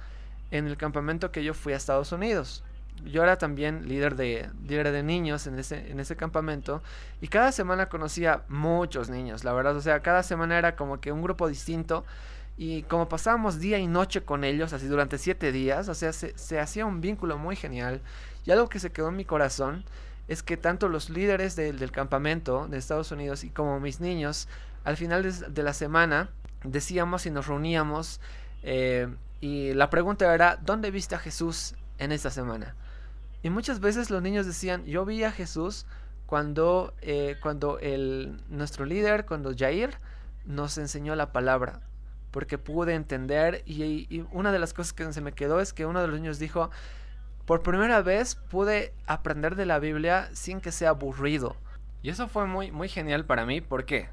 en 0.51 0.67
el 0.67 0.79
campamento 0.79 1.33
que 1.33 1.45
yo 1.45 1.53
fui 1.53 1.75
a 1.75 1.77
Estados 1.77 2.13
Unidos. 2.13 2.64
Yo 3.05 3.23
era 3.23 3.37
también 3.37 3.89
líder 3.89 4.17
de, 4.17 4.49
líder 4.67 4.93
de 4.93 5.03
niños 5.03 5.47
en 5.47 5.59
ese, 5.59 5.91
en 5.91 6.01
ese 6.01 6.17
campamento 6.17 6.83
y 7.21 7.29
cada 7.29 7.53
semana 7.53 7.89
conocía 7.89 8.45
muchos 8.49 9.11
niños, 9.11 9.45
la 9.45 9.53
verdad. 9.53 9.77
O 9.77 9.81
sea, 9.81 10.01
cada 10.01 10.23
semana 10.23 10.59
era 10.59 10.77
como 10.77 11.01
que 11.01 11.13
un 11.13 11.23
grupo 11.23 11.49
distinto 11.49 12.05
y 12.57 12.83
como 12.85 13.09
pasábamos 13.09 13.59
día 13.59 13.79
y 13.79 13.87
noche 13.87 14.23
con 14.23 14.45
ellos, 14.45 14.73
así 14.73 14.87
durante 14.87 15.19
siete 15.19 15.51
días, 15.51 15.89
o 15.89 15.95
sea, 15.95 16.13
se, 16.13 16.39
se, 16.39 16.61
hacía 16.61 16.87
un 16.87 17.01
vínculo 17.01 17.37
muy 17.37 17.57
genial. 17.57 18.01
Y 18.45 18.53
algo 18.53 18.69
que 18.69 18.79
se 18.79 18.93
quedó 18.93 19.09
en 19.09 19.17
mi 19.17 19.25
corazón 19.25 19.85
es 20.29 20.43
que 20.43 20.57
tanto 20.57 20.89
los 20.89 21.11
líderes 21.11 21.57
del 21.57 21.91
campamento 21.91 22.69
de 22.69 22.79
Estados 22.79 23.11
Unidos 23.11 23.45
y 23.45 23.51
como 23.51 23.81
mis 23.81 24.01
niños, 24.01 24.49
al 24.85 24.97
final 24.97 25.23
de, 25.23 25.63
la 25.63 25.73
semana, 25.73 26.31
decíamos 26.63 27.27
y 27.27 27.31
nos 27.31 27.47
reuníamos. 27.47 28.21
Eh, 28.63 29.09
y 29.41 29.75
la 29.75 29.91
pregunta 29.91 30.33
era, 30.33 30.57
¿dónde 30.57 30.91
viste 30.91 31.15
a 31.15 31.19
Jesús 31.19 31.75
en 31.99 32.13
esta 32.13 32.31
semana? 32.31 32.75
Y 33.45 33.51
muchas 33.51 33.79
veces 33.79 34.09
los 34.09 34.23
niños 34.23 34.47
decían, 34.47 34.87
yo 34.87 35.05
vi 35.05 35.23
a 35.23 35.31
Jesús 35.31 35.85
cuando, 36.25 36.95
eh, 37.03 37.37
cuando 37.43 37.79
el, 37.79 38.41
nuestro 38.49 38.87
líder, 38.87 39.27
cuando 39.27 39.53
Jair, 39.55 39.99
nos 40.47 40.79
enseñó 40.79 41.15
la 41.15 41.31
palabra 41.31 41.83
porque 42.31 42.57
pude 42.57 42.95
entender 42.95 43.63
y, 43.67 44.25
una 44.33 44.51
de 44.51 44.59
las 44.59 44.73
cosas 44.73 44.95
que 44.95 45.13
se 45.13 45.21
me 45.21 45.33
quedó 45.33 45.61
es 45.61 45.75
que 45.75 45.85
uno 45.85 46.01
de 46.01 46.09
los 46.09 46.19
niños 46.19 46.39
dijo, 46.39 46.71
por 47.45 47.63
primera 47.63 48.01
vez 48.01 48.35
pude 48.35 48.95
aprender 49.07 49.57
de 49.57 49.67
la 49.67 49.79
Biblia 49.79 50.31
sin 50.33 50.63
que 50.63 50.73
sea 50.73 50.89
aburrido. 50.89 51.55
Y 52.03 52.09
eso 52.09 52.29
fue 52.29 52.47
muy, 52.47 52.73
muy 52.73 52.89
genial 52.89 53.27
para 53.27 53.45
mí. 53.45 53.61
¿Por 53.61 53.85
qué? 53.85 54.09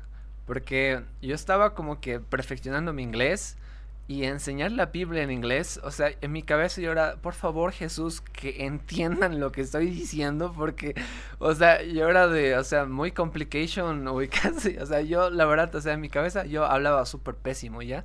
Porque 0.46 1.06
yo 1.22 1.34
estaba 1.34 1.74
como 1.74 2.02
que 2.02 2.20
perfeccionando 2.20 2.92
mi 2.92 3.02
inglés 3.02 3.58
y 4.08 4.26
enseñar 4.26 4.72
la 4.72 4.88
Biblia 4.88 5.24
en 5.24 5.32
inglés, 5.32 5.80
o 5.84 5.92
sea, 5.92 6.12
en 6.20 6.32
mi 6.32 6.44
cabeza 6.44 6.82
yo 6.82 6.92
era, 6.92 7.16
por 7.16 7.34
favor 7.34 7.72
Jesús, 7.72 8.22
que 8.22 8.66
entiendan 8.66 9.40
lo 9.40 9.52
que 9.52 9.62
estoy 9.62 9.90
diciendo, 9.90 10.54
porque, 10.56 10.96
o 11.40 11.54
sea, 11.56 11.82
yo 11.82 12.10
era 12.10 12.28
de, 12.28 12.58
o 12.58 12.64
sea, 12.64 12.86
muy 12.86 13.12
complication, 13.12 14.08
o 14.10 14.20
casi, 14.30 14.78
o 14.78 14.86
sea, 14.86 15.02
yo, 15.02 15.30
la 15.30 15.46
verdad, 15.46 15.74
o 15.76 15.82
sea, 15.82 15.94
en 15.94 16.02
mi 16.02 16.10
cabeza 16.10 16.46
yo 16.46 16.66
hablaba 16.66 17.06
súper 17.06 17.36
pésimo, 17.36 17.82
¿ya? 17.82 18.04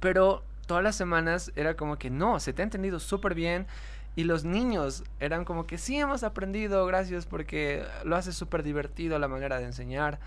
Pero 0.00 0.44
todas 0.66 0.84
las 0.84 0.96
semanas 0.96 1.50
era 1.56 1.74
como 1.74 1.98
que, 1.98 2.10
no, 2.10 2.38
se 2.38 2.52
te 2.52 2.62
ha 2.62 2.64
entendido 2.64 3.00
súper 3.00 3.34
bien, 3.34 3.66
y 4.18 4.24
los 4.24 4.44
niños 4.44 5.04
eran 5.20 5.44
como 5.44 5.66
que, 5.66 5.78
sí, 5.78 5.96
hemos 5.96 6.24
aprendido, 6.24 6.84
gracias, 6.86 7.24
porque 7.26 7.84
lo 8.04 8.16
hace 8.16 8.32
súper 8.32 8.64
divertido 8.64 9.18
la 9.18 9.28
manera 9.28 9.58
de 9.58 9.64
enseñar. 9.64 10.18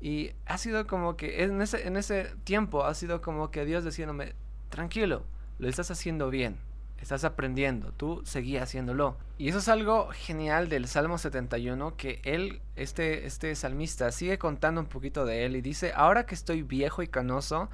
Y 0.00 0.32
ha 0.46 0.58
sido 0.58 0.88
como 0.88 1.16
que 1.16 1.44
en 1.44 1.62
ese, 1.62 1.86
en 1.86 1.96
ese 1.96 2.32
tiempo 2.42 2.84
ha 2.84 2.94
sido 2.94 3.20
como 3.20 3.52
que 3.52 3.64
Dios 3.64 3.84
diciéndome, 3.84 4.34
tranquilo, 4.68 5.24
lo 5.58 5.68
estás 5.68 5.90
haciendo 5.90 6.30
bien, 6.30 6.58
estás 7.00 7.24
aprendiendo, 7.24 7.92
tú 7.92 8.22
seguí 8.24 8.56
haciéndolo. 8.56 9.16
Y 9.38 9.48
eso 9.48 9.58
es 9.58 9.68
algo 9.68 10.08
genial 10.12 10.68
del 10.68 10.86
Salmo 10.86 11.18
71, 11.18 11.96
que 11.96 12.20
él, 12.24 12.60
este, 12.76 13.26
este 13.26 13.54
salmista, 13.54 14.10
sigue 14.12 14.38
contando 14.38 14.80
un 14.80 14.88
poquito 14.88 15.24
de 15.24 15.44
él 15.44 15.56
y 15.56 15.60
dice, 15.60 15.92
ahora 15.94 16.26
que 16.26 16.34
estoy 16.34 16.62
viejo 16.62 17.02
y 17.02 17.08
canoso, 17.08 17.68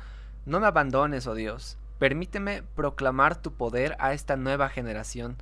no 0.46 0.60
me 0.60 0.66
abandones, 0.66 1.26
oh 1.26 1.34
Dios, 1.34 1.78
permíteme 1.98 2.62
proclamar 2.74 3.40
tu 3.40 3.54
poder 3.54 3.96
a 3.98 4.12
esta 4.12 4.36
nueva 4.36 4.68
generación, 4.68 5.36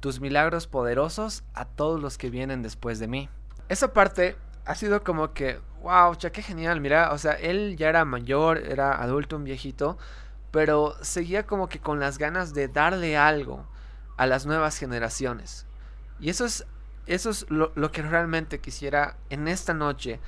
tus 0.00 0.20
milagros 0.20 0.66
poderosos 0.66 1.44
a 1.54 1.66
todos 1.66 2.00
los 2.00 2.18
que 2.18 2.30
vienen 2.30 2.62
después 2.62 2.98
de 2.98 3.08
mí. 3.08 3.28
Esa 3.68 3.92
parte 3.92 4.36
ha 4.64 4.74
sido 4.74 5.02
como 5.02 5.32
que, 5.32 5.60
wow, 5.82 6.14
cha, 6.14 6.30
qué 6.30 6.42
genial, 6.42 6.80
mira, 6.80 7.12
o 7.12 7.18
sea, 7.18 7.32
él 7.32 7.76
ya 7.76 7.88
era 7.88 8.04
mayor, 8.04 8.58
era 8.58 9.02
adulto, 9.02 9.36
un 9.36 9.44
viejito, 9.44 9.98
pero 10.56 10.96
seguía 11.02 11.46
como 11.46 11.68
que 11.68 11.80
con 11.80 12.00
las 12.00 12.16
ganas 12.16 12.54
de 12.54 12.66
darle 12.66 13.18
algo 13.18 13.66
a 14.16 14.26
las 14.26 14.46
nuevas 14.46 14.78
generaciones. 14.78 15.66
Y 16.18 16.30
eso 16.30 16.46
es, 16.46 16.64
eso 17.06 17.28
es 17.28 17.44
lo, 17.50 17.92
que 17.92 18.00
realmente 18.00 18.58
quisiera 18.58 19.18
en 19.28 19.48
esta 19.48 19.74
noche, 19.74 20.18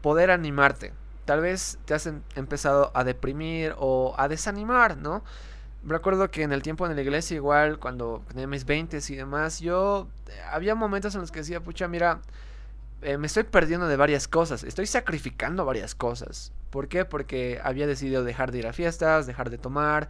poder 0.00 0.30
animarte. 0.30 0.94
Tal 1.26 1.42
vez 1.42 1.76
te 1.84 1.92
has 1.92 2.06
em, 2.06 2.22
empezado 2.34 2.92
a 2.94 3.04
deprimir 3.04 3.74
o 3.76 4.14
a 4.16 4.26
desanimar, 4.26 4.96
¿no? 4.96 5.22
Recuerdo 5.84 6.30
que 6.30 6.44
en 6.44 6.54
el 6.54 6.62
tiempo 6.62 6.86
en 6.86 6.96
la 6.96 7.02
iglesia, 7.02 7.34
igual, 7.34 7.78
cuando 7.78 8.22
tenía 8.28 8.46
mis 8.46 8.64
20 8.64 9.00
y 9.06 9.16
demás, 9.16 9.60
yo 9.60 10.08
eh, 10.28 10.40
había 10.50 10.74
momentos 10.74 11.14
en 11.14 11.20
los 11.20 11.30
que 11.30 11.40
decía, 11.40 11.60
pucha, 11.60 11.88
mira, 11.88 12.22
eh, 13.04 13.18
me 13.18 13.26
estoy 13.26 13.42
perdiendo 13.42 13.86
de 13.86 13.96
varias 13.96 14.26
cosas, 14.26 14.64
estoy 14.64 14.86
sacrificando 14.86 15.66
varias 15.66 15.94
cosas. 15.94 16.52
¿Por 16.70 16.88
qué? 16.88 17.04
Porque 17.04 17.60
había 17.62 17.86
decidido 17.86 18.24
dejar 18.24 18.50
de 18.50 18.60
ir 18.60 18.66
a 18.66 18.72
fiestas, 18.72 19.26
dejar 19.26 19.50
de 19.50 19.58
tomar. 19.58 20.08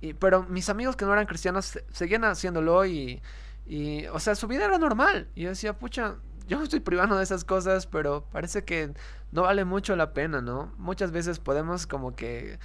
Y, 0.00 0.14
pero 0.14 0.42
mis 0.42 0.68
amigos 0.68 0.96
que 0.96 1.04
no 1.04 1.12
eran 1.12 1.26
cristianos 1.26 1.78
seguían 1.92 2.24
haciéndolo 2.24 2.84
y, 2.84 3.22
y, 3.64 4.06
o 4.06 4.18
sea, 4.18 4.34
su 4.34 4.48
vida 4.48 4.64
era 4.64 4.76
normal. 4.76 5.28
Y 5.36 5.42
yo 5.42 5.50
decía, 5.50 5.78
pucha, 5.78 6.16
yo 6.48 6.58
me 6.58 6.64
estoy 6.64 6.80
privando 6.80 7.16
de 7.16 7.22
esas 7.22 7.44
cosas, 7.44 7.86
pero 7.86 8.26
parece 8.32 8.64
que 8.64 8.92
no 9.30 9.42
vale 9.42 9.64
mucho 9.64 9.94
la 9.94 10.12
pena, 10.12 10.40
¿no? 10.42 10.74
Muchas 10.78 11.12
veces 11.12 11.38
podemos 11.38 11.86
como 11.86 12.16
que 12.16 12.58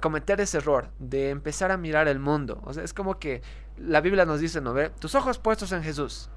cometer 0.00 0.40
ese 0.40 0.58
error 0.58 0.90
de 1.00 1.30
empezar 1.30 1.72
a 1.72 1.76
mirar 1.76 2.06
el 2.06 2.20
mundo. 2.20 2.60
O 2.64 2.72
sea, 2.72 2.84
es 2.84 2.94
como 2.94 3.18
que 3.18 3.42
la 3.76 4.00
Biblia 4.00 4.24
nos 4.24 4.38
dice, 4.38 4.60
¿no? 4.60 4.72
Ve, 4.72 4.90
tus 4.90 5.16
ojos 5.16 5.38
puestos 5.40 5.72
en 5.72 5.82
Jesús 5.82 6.30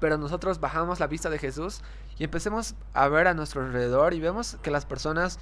pero 0.00 0.18
nosotros 0.18 0.60
bajamos 0.60 1.00
la 1.00 1.06
vista 1.06 1.30
de 1.30 1.38
Jesús 1.38 1.80
y 2.18 2.24
empecemos 2.24 2.74
a 2.94 3.08
ver 3.08 3.28
a 3.28 3.34
nuestro 3.34 3.62
alrededor 3.62 4.14
y 4.14 4.20
vemos 4.20 4.56
que 4.62 4.70
las 4.70 4.86
personas 4.86 5.38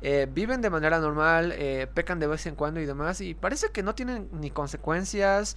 eh, 0.00 0.28
viven 0.30 0.60
de 0.60 0.70
manera 0.70 1.00
normal, 1.00 1.52
eh, 1.56 1.88
pecan 1.92 2.20
de 2.20 2.28
vez 2.28 2.46
en 2.46 2.54
cuando 2.54 2.80
y 2.80 2.86
demás, 2.86 3.20
y 3.20 3.34
parece 3.34 3.70
que 3.72 3.82
no 3.82 3.96
tienen 3.96 4.28
ni 4.32 4.50
consecuencias, 4.50 5.56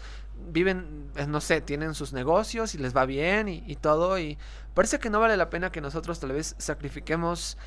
viven, 0.50 1.12
eh, 1.16 1.28
no 1.28 1.42
sé, 1.42 1.62
tienen 1.62 1.94
sus 1.94 2.12
negocios 2.12 2.74
y 2.74 2.80
les 2.80 2.96
va 2.96 3.06
bien 3.06 3.48
y, 3.48 3.76
todo, 3.76 4.18
y 4.18 4.40
parece 4.74 4.98
que 4.98 5.12
no 5.12 5.20
vale 5.20 5.38
la 5.38 5.52
pena 5.52 5.72
que 5.72 5.80
nosotros 5.80 6.20
tal 6.20 6.32
vez 6.32 6.56
sacrifiquemos 6.58 7.58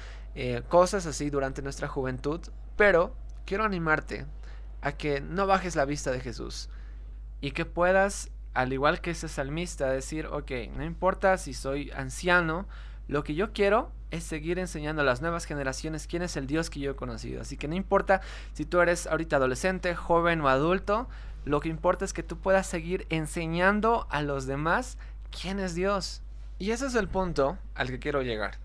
cosas 0.69 1.07
así 1.07 1.31
durante 1.31 1.63
nuestra 1.63 1.87
juventud, 1.87 2.41
pero 2.77 3.15
quiero 3.47 3.63
animarte 3.63 4.27
a 4.83 4.91
que 4.91 5.21
no 5.21 5.47
bajes 5.47 5.77
la 5.77 5.85
vista 5.85 6.11
de 6.11 6.19
Jesús 6.19 6.69
y 7.41 7.53
que 7.53 7.65
puedas 7.65 8.31
al 8.55 8.73
igual 8.73 9.01
que 9.01 9.11
ese 9.11 9.29
salmista, 9.29 9.91
decir, 9.91 10.27
ok, 10.27 10.51
no 10.77 10.85
importa 10.85 11.37
si 11.39 11.55
soy 11.55 11.91
anciano, 11.91 12.67
lo 13.09 13.25
que 13.25 13.35
yo 13.35 13.53
quiero 13.53 13.91
es 14.11 14.25
seguir 14.25 14.59
enseñando 14.59 15.03
a 15.03 15.05
las 15.05 15.21
nuevas 15.21 15.45
generaciones 15.45 16.07
quién 16.07 16.23
es 16.23 16.37
el 16.37 16.47
Dios 16.47 16.71
que 16.71 16.81
yo 16.81 16.93
he 16.93 16.97
conocido. 16.97 17.43
Así 17.43 17.57
que 17.57 17.69
no 17.69 17.75
importa 17.75 18.21
si 18.53 18.65
tú 18.65 18.81
eres 18.81 19.07
ahorita 19.07 19.37
adolescente, 19.37 19.95
joven 19.95 20.41
o 20.41 20.49
adulto, 20.49 21.09
lo 21.45 21.61
que 21.61 21.69
importa 21.69 22.05
es 22.05 22.13
que 22.13 22.23
tú 22.23 22.39
puedas 22.39 22.67
seguir 22.67 23.07
enseñando 23.11 24.07
a 24.11 24.23
los 24.23 24.47
demás 24.47 24.99
quién 25.31 25.59
es 25.59 25.75
Dios. 25.75 26.23
Y 26.59 26.71
ese 26.71 26.87
es 26.87 26.95
el 26.95 27.09
punto 27.09 27.59
al 27.75 27.89
que 27.89 27.99
quiero 27.99 28.23
llegar. 28.23 28.59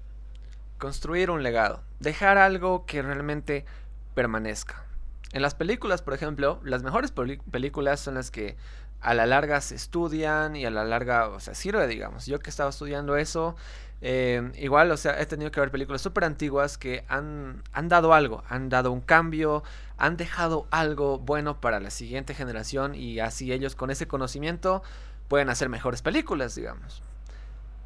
Construir 0.77 1.31
un 1.31 1.43
legado. 1.43 1.81
Dejar 1.99 2.37
algo 2.37 2.85
que 2.85 3.01
realmente 3.01 3.65
permanezca. 4.13 4.85
En 5.31 5.41
las 5.41 5.55
películas, 5.55 6.01
por 6.01 6.13
ejemplo, 6.13 6.59
las 6.63 6.83
mejores 6.83 7.11
películas 7.11 7.99
son 7.99 8.15
las 8.15 8.31
que 8.31 8.55
a 9.01 9.13
la 9.13 9.25
larga 9.25 9.61
se 9.61 9.75
estudian 9.75 10.55
y 10.55 10.65
a 10.65 10.69
la 10.69 10.83
larga, 10.83 11.29
o 11.29 11.39
sea, 11.39 11.55
sirve, 11.55 11.87
digamos. 11.87 12.25
Yo 12.25 12.39
que 12.39 12.49
estaba 12.49 12.69
estudiando 12.69 13.17
eso, 13.17 13.55
eh, 14.01 14.51
igual, 14.57 14.91
o 14.91 14.97
sea, 14.97 15.19
he 15.21 15.25
tenido 15.25 15.51
que 15.51 15.59
ver 15.59 15.71
películas 15.71 16.01
súper 16.01 16.23
antiguas 16.23 16.77
que 16.77 17.03
han, 17.07 17.63
han 17.73 17.89
dado 17.89 18.13
algo, 18.13 18.43
han 18.49 18.69
dado 18.69 18.91
un 18.91 19.01
cambio, 19.01 19.63
han 19.97 20.17
dejado 20.17 20.67
algo 20.71 21.19
bueno 21.19 21.59
para 21.59 21.79
la 21.79 21.91
siguiente 21.91 22.33
generación 22.33 22.95
y 22.95 23.19
así 23.19 23.51
ellos 23.51 23.75
con 23.75 23.89
ese 23.89 24.07
conocimiento 24.07 24.81
pueden 25.27 25.49
hacer 25.49 25.69
mejores 25.69 26.01
películas, 26.01 26.55
digamos. 26.55 27.03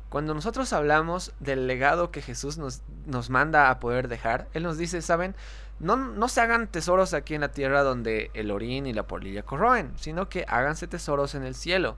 Cuando 0.09 0.35
nosotros 0.35 0.71
hablamos 0.73 1.33
del 1.39 1.65
legado 1.65 2.11
que 2.11 2.21
Jesús 2.21 2.59
nos, 2.59 2.83
nos 3.07 3.31
manda 3.31 3.71
a 3.71 3.79
poder 3.79 4.07
dejar, 4.07 4.47
Él 4.53 4.61
nos 4.61 4.77
dice, 4.77 5.01
¿saben? 5.01 5.35
No, 5.79 5.95
no 5.97 6.27
se 6.27 6.41
hagan 6.41 6.67
tesoros 6.67 7.13
aquí 7.13 7.35
en 7.35 7.41
la 7.41 7.51
tierra 7.51 7.83
donde 7.83 8.31
el 8.33 8.51
orín 8.51 8.85
y 8.85 8.93
la 8.93 9.07
polilla 9.07 9.43
corroen, 9.43 9.91
sino 9.97 10.29
que 10.29 10.45
háganse 10.47 10.87
tesoros 10.87 11.35
en 11.35 11.43
el 11.43 11.55
cielo, 11.55 11.97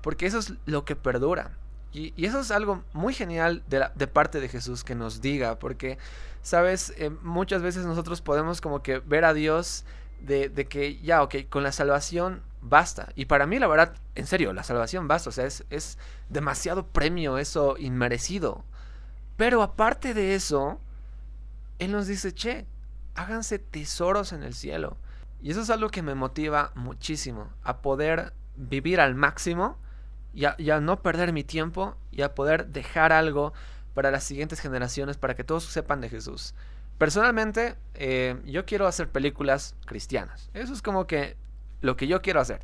porque 0.00 0.26
eso 0.26 0.38
es 0.38 0.54
lo 0.66 0.84
que 0.84 0.96
perdura. 0.96 1.52
Y, 1.92 2.14
eso 2.24 2.40
es 2.40 2.50
algo 2.50 2.84
muy 2.92 3.12
genial 3.12 3.62
de, 3.68 4.06
parte 4.06 4.40
de 4.40 4.48
Jesús 4.48 4.84
que 4.84 4.94
nos 4.94 5.20
diga, 5.20 5.58
porque, 5.58 5.98
sabes, 6.42 6.94
eh, 6.96 7.10
muchas 7.22 7.62
veces 7.62 7.84
nosotros 7.84 8.22
podemos 8.22 8.60
como 8.60 8.82
que 8.82 9.00
ver 9.00 9.24
a 9.24 9.34
Dios 9.34 9.84
de, 10.20 10.48
de, 10.48 10.66
que 10.66 10.98
ya, 11.00 11.22
ok, 11.22 11.36
con 11.48 11.62
la 11.62 11.72
salvación 11.72 12.42
basta. 12.62 13.08
Y 13.16 13.24
para 13.26 13.46
mí, 13.46 13.58
la 13.58 13.66
verdad, 13.66 13.94
en 14.14 14.26
serio, 14.26 14.52
la 14.52 14.62
salvación 14.62 15.08
basta. 15.08 15.30
O 15.30 15.32
sea, 15.32 15.46
es, 15.46 15.64
es 15.70 15.98
demasiado 16.28 16.86
premio 16.86 17.38
eso 17.38 17.76
inmerecido. 17.78 18.64
Pero 19.36 19.62
aparte 19.62 20.14
de 20.14 20.34
eso, 20.34 20.78
Él 21.78 21.92
nos 21.92 22.06
dice, 22.06 22.32
che, 22.32 22.66
háganse 23.20 23.58
tesoros 23.58 24.32
en 24.32 24.42
el 24.42 24.54
cielo. 24.54 24.96
Y 25.42 25.50
eso 25.50 25.60
es 25.60 25.70
algo 25.70 25.90
que 25.90 26.02
me 26.02 26.14
motiva 26.14 26.72
muchísimo, 26.74 27.48
a 27.62 27.82
poder 27.82 28.32
vivir 28.56 29.00
al 29.00 29.14
máximo 29.14 29.78
y 30.32 30.44
a, 30.44 30.80
no 30.80 31.02
perder 31.02 31.32
mi 31.32 31.44
tiempo 31.44 31.96
y 32.10 32.22
a 32.22 32.34
poder 32.34 32.66
dejar 32.66 33.12
algo 33.12 33.52
para 33.94 34.10
las 34.10 34.24
siguientes 34.24 34.60
generaciones, 34.60 35.16
para 35.16 35.34
que 35.34 35.44
todos 35.44 35.64
sepan 35.64 36.00
de 36.00 36.08
Jesús. 36.08 36.54
Personalmente, 36.98 37.76
eh, 37.94 38.40
yo 38.44 38.64
quiero 38.64 38.86
hacer 38.86 39.08
películas 39.08 39.74
cristianas. 39.86 40.50
Eso 40.54 40.72
es 40.72 40.82
como 40.82 41.06
que 41.06 41.36
lo 41.80 41.96
que 41.96 42.06
yo 42.06 42.22
quiero 42.22 42.40
hacer. 42.40 42.60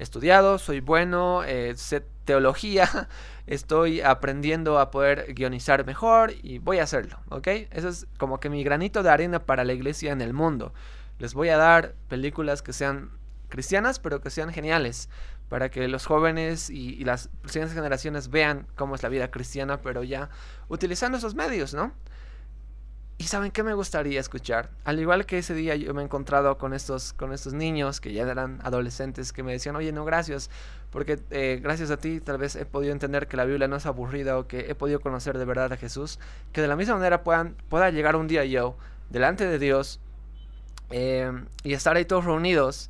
Estudiado, 0.00 0.58
soy 0.58 0.80
bueno, 0.80 1.44
eh, 1.44 1.74
sé 1.76 2.02
teología, 2.24 2.88
estoy 3.46 4.00
aprendiendo 4.00 4.78
a 4.78 4.90
poder 4.90 5.34
guionizar 5.34 5.84
mejor 5.84 6.32
y 6.42 6.56
voy 6.56 6.78
a 6.78 6.84
hacerlo, 6.84 7.20
¿ok? 7.28 7.46
Eso 7.70 7.90
es 7.90 8.06
como 8.16 8.40
que 8.40 8.48
mi 8.48 8.64
granito 8.64 9.02
de 9.02 9.10
arena 9.10 9.40
para 9.40 9.62
la 9.62 9.74
iglesia 9.74 10.12
en 10.12 10.22
el 10.22 10.32
mundo. 10.32 10.72
Les 11.18 11.34
voy 11.34 11.50
a 11.50 11.58
dar 11.58 11.94
películas 12.08 12.62
que 12.62 12.72
sean 12.72 13.10
cristianas, 13.50 13.98
pero 13.98 14.22
que 14.22 14.30
sean 14.30 14.54
geniales, 14.54 15.10
para 15.50 15.70
que 15.70 15.86
los 15.86 16.06
jóvenes 16.06 16.70
y, 16.70 16.94
y 16.94 17.04
las 17.04 17.28
siguientes 17.44 17.74
generaciones 17.74 18.30
vean 18.30 18.66
cómo 18.76 18.94
es 18.94 19.02
la 19.02 19.10
vida 19.10 19.30
cristiana, 19.30 19.82
pero 19.82 20.02
ya 20.02 20.30
utilizando 20.68 21.18
esos 21.18 21.34
medios, 21.34 21.74
¿no? 21.74 21.92
Y 23.20 23.24
saben 23.24 23.50
qué 23.50 23.62
me 23.62 23.74
gustaría 23.74 24.18
escuchar. 24.18 24.70
Al 24.82 24.98
igual 24.98 25.26
que 25.26 25.36
ese 25.36 25.52
día 25.52 25.76
yo 25.76 25.92
me 25.92 26.00
he 26.00 26.04
encontrado 26.06 26.56
con 26.56 26.72
estos, 26.72 27.12
con 27.12 27.34
estos 27.34 27.52
niños 27.52 28.00
que 28.00 28.14
ya 28.14 28.22
eran 28.22 28.60
adolescentes 28.62 29.34
que 29.34 29.42
me 29.42 29.52
decían, 29.52 29.76
oye, 29.76 29.92
no, 29.92 30.06
gracias, 30.06 30.48
porque 30.90 31.20
eh, 31.30 31.60
gracias 31.62 31.90
a 31.90 31.98
ti 31.98 32.20
tal 32.20 32.38
vez 32.38 32.56
he 32.56 32.64
podido 32.64 32.94
entender 32.94 33.28
que 33.28 33.36
la 33.36 33.44
Biblia 33.44 33.68
no 33.68 33.76
es 33.76 33.84
aburrida 33.84 34.38
o 34.38 34.46
que 34.46 34.70
he 34.70 34.74
podido 34.74 35.00
conocer 35.00 35.36
de 35.36 35.44
verdad 35.44 35.70
a 35.70 35.76
Jesús. 35.76 36.18
Que 36.54 36.62
de 36.62 36.68
la 36.68 36.76
misma 36.76 36.94
manera 36.94 37.22
puedan, 37.22 37.56
pueda 37.68 37.90
llegar 37.90 38.16
un 38.16 38.26
día 38.26 38.46
yo 38.46 38.78
delante 39.10 39.44
de 39.44 39.58
Dios 39.58 40.00
eh, 40.88 41.30
y 41.62 41.74
estar 41.74 41.96
ahí 41.96 42.06
todos 42.06 42.24
reunidos 42.24 42.88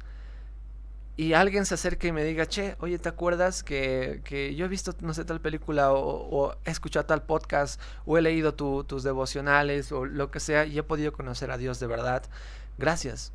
y 1.21 1.35
alguien 1.35 1.67
se 1.67 1.75
acerque 1.75 2.07
y 2.09 2.13
me 2.13 2.25
diga, 2.25 2.47
che, 2.47 2.77
oye, 2.81 2.99
¿te 2.99 3.11
acuerdas 3.11 3.63
que, 3.63 4.55
yo 4.57 4.65
he 4.65 4.69
visto, 4.69 4.95
no 5.01 5.13
sé, 5.13 5.27
tal 5.27 5.39
película 5.39 5.93
o, 5.93 6.57
he 6.65 6.71
escuchado 6.71 7.05
tal 7.05 7.25
podcast 7.25 7.79
o 8.07 8.17
he 8.17 8.23
leído 8.23 8.55
tus 8.55 9.03
devocionales 9.03 9.93
o 9.93 10.07
lo 10.07 10.31
que 10.31 10.41
sea 10.41 10.65
y 10.65 10.79
he 10.79 10.83
podido 10.83 11.13
conocer 11.13 11.51
a 11.51 11.59
Dios 11.59 11.79
de 11.79 11.87
verdad? 11.87 12.23
Gracias. 12.79 13.35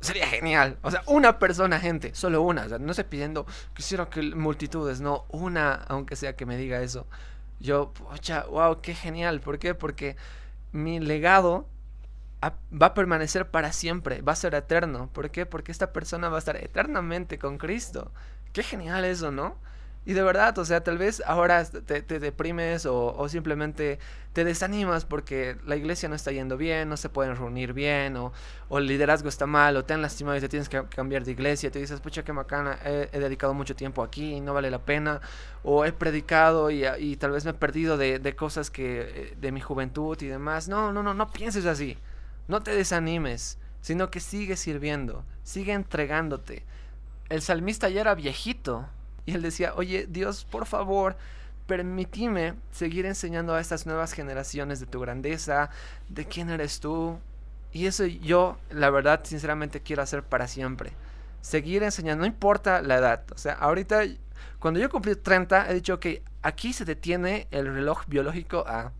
Sería 0.00 0.26
genial. 0.26 0.78
O 0.82 0.90
sea, 0.90 1.04
una 1.06 1.38
persona, 1.38 1.78
gente, 1.78 2.12
solo 2.12 2.42
una. 2.42 2.64
O 2.64 2.68
sea, 2.68 2.80
no 2.80 2.90
estoy 2.90 3.04
pidiendo, 3.04 3.46
quisiera 3.72 4.10
que 4.10 4.20
multitudes, 4.20 5.00
no, 5.00 5.24
una, 5.28 5.74
aunque 5.74 6.16
sea 6.16 6.34
que 6.34 6.44
me 6.44 6.56
diga 6.56 6.82
eso. 6.82 7.06
Yo, 7.60 7.92
pocha, 7.92 8.46
wow, 8.46 8.80
qué 8.80 8.96
genial. 8.96 9.40
¿Por 9.40 9.60
qué? 9.60 9.76
Porque 9.76 10.16
mi 10.72 10.98
legado 10.98 11.68
va 12.50 12.86
a 12.86 12.94
permanecer 12.94 13.50
para 13.50 13.72
siempre, 13.72 14.22
va 14.22 14.32
a 14.32 14.36
ser 14.36 14.54
eterno. 14.54 15.08
¿Por 15.12 15.30
qué? 15.30 15.46
Porque 15.46 15.72
esta 15.72 15.92
persona 15.92 16.28
va 16.28 16.36
a 16.36 16.38
estar 16.38 16.56
eternamente 16.56 17.38
con 17.38 17.58
Cristo. 17.58 18.10
Qué 18.52 18.62
genial 18.62 19.04
eso, 19.04 19.30
¿no? 19.30 19.56
Y 20.04 20.14
de 20.14 20.22
verdad, 20.24 20.58
o 20.58 20.64
sea, 20.64 20.82
tal 20.82 20.98
vez 20.98 21.22
ahora 21.26 21.64
te, 21.64 22.02
deprimes 22.02 22.86
o, 22.86 23.28
simplemente 23.28 24.00
te 24.32 24.42
desanimas 24.42 25.04
porque 25.04 25.56
la 25.64 25.76
iglesia 25.76 26.08
no 26.08 26.16
está 26.16 26.32
yendo 26.32 26.56
bien, 26.56 26.88
no 26.88 26.96
se 26.96 27.08
pueden 27.08 27.36
reunir 27.36 27.72
bien, 27.72 28.16
o, 28.16 28.32
el 28.72 28.86
liderazgo 28.86 29.28
está 29.28 29.46
mal, 29.46 29.76
o 29.76 29.84
te 29.84 29.94
han 29.94 30.02
lastimado 30.02 30.36
y 30.36 30.40
te 30.40 30.48
tienes 30.48 30.68
que 30.68 30.82
cambiar 30.86 31.24
de 31.24 31.30
iglesia, 31.30 31.70
te 31.70 31.78
dices, 31.78 32.00
pucha, 32.00 32.24
qué 32.24 32.32
macana, 32.32 32.80
he, 32.84 33.16
dedicado 33.20 33.54
mucho 33.54 33.76
tiempo 33.76 34.02
aquí 34.02 34.34
y 34.34 34.40
no 34.40 34.54
vale 34.54 34.72
la 34.72 34.80
pena, 34.80 35.20
o 35.62 35.84
he 35.84 35.92
predicado 35.92 36.70
y, 36.72 37.16
tal 37.16 37.30
vez 37.30 37.44
me 37.44 37.52
he 37.52 37.54
perdido 37.54 37.96
de, 37.96 38.18
de 38.18 38.34
cosas 38.34 38.70
que, 38.72 39.02
eh, 39.02 39.36
de 39.40 39.52
mi 39.52 39.60
juventud 39.60 40.20
y 40.20 40.26
demás. 40.26 40.66
No, 40.66 40.92
no, 40.92 41.04
no, 41.04 41.14
no 41.14 41.30
pienses 41.30 41.64
así. 41.66 41.96
No 42.52 42.62
te 42.62 42.74
desanimes, 42.74 43.56
sino 43.80 44.10
que 44.10 44.20
sigue 44.20 44.58
sirviendo, 44.58 45.24
sigue 45.42 45.72
entregándote. 45.72 46.66
El 47.30 47.40
salmista 47.40 47.88
ya 47.88 48.02
era 48.02 48.14
viejito 48.14 48.86
y 49.24 49.32
él 49.32 49.40
decía, 49.40 49.72
oye 49.74 50.06
Dios, 50.06 50.44
por 50.44 50.66
favor, 50.66 51.16
permíteme 51.66 52.52
seguir 52.70 53.06
enseñando 53.06 53.54
a 53.54 53.60
estas 53.62 53.86
nuevas 53.86 54.12
generaciones 54.12 54.80
de 54.80 54.86
tu 54.86 55.00
grandeza, 55.00 55.70
de 56.10 56.26
quién 56.26 56.50
eres 56.50 56.80
tú. 56.80 57.18
Y 57.72 57.86
eso 57.86 58.04
yo, 58.04 58.58
la 58.70 58.90
verdad, 58.90 59.22
sinceramente 59.24 59.80
quiero 59.80 60.02
hacer 60.02 60.22
para 60.22 60.46
siempre. 60.46 60.92
Seguir 61.40 61.82
enseñando, 61.82 62.20
no 62.20 62.26
importa 62.26 62.82
la 62.82 62.98
edad. 62.98 63.24
O 63.34 63.38
sea, 63.38 63.54
ahorita, 63.54 64.02
cuando 64.58 64.78
yo 64.78 64.90
cumplí 64.90 65.16
30, 65.16 65.70
he 65.70 65.74
dicho 65.74 65.98
que 65.98 66.22
aquí 66.42 66.74
se 66.74 66.84
detiene 66.84 67.48
el 67.50 67.72
reloj 67.72 68.04
biológico 68.08 68.62
a 68.66 68.92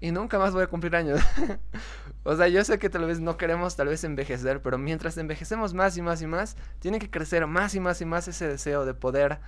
y 0.00 0.12
nunca 0.12 0.38
más 0.38 0.52
voy 0.52 0.62
a 0.62 0.66
cumplir 0.66 0.96
años. 0.96 1.20
o 2.22 2.36
sea, 2.36 2.48
yo 2.48 2.62
sé 2.64 2.78
que 2.78 2.90
tal 2.90 3.06
vez 3.06 3.20
no 3.20 3.36
queremos 3.36 3.76
tal 3.76 3.88
vez 3.88 4.04
envejecer, 4.04 4.60
pero 4.60 4.76
mientras 4.76 5.16
envejecemos 5.16 5.72
más 5.72 5.96
y 5.96 6.02
más 6.02 6.20
y 6.20 6.26
más, 6.26 6.56
tiene 6.78 6.98
que 6.98 7.10
crecer 7.10 7.46
más 7.46 7.74
y 7.74 7.80
más 7.80 8.00
y 8.00 8.04
más 8.04 8.28
ese 8.28 8.46
deseo 8.46 8.84
de 8.84 8.92
poder 8.92 9.38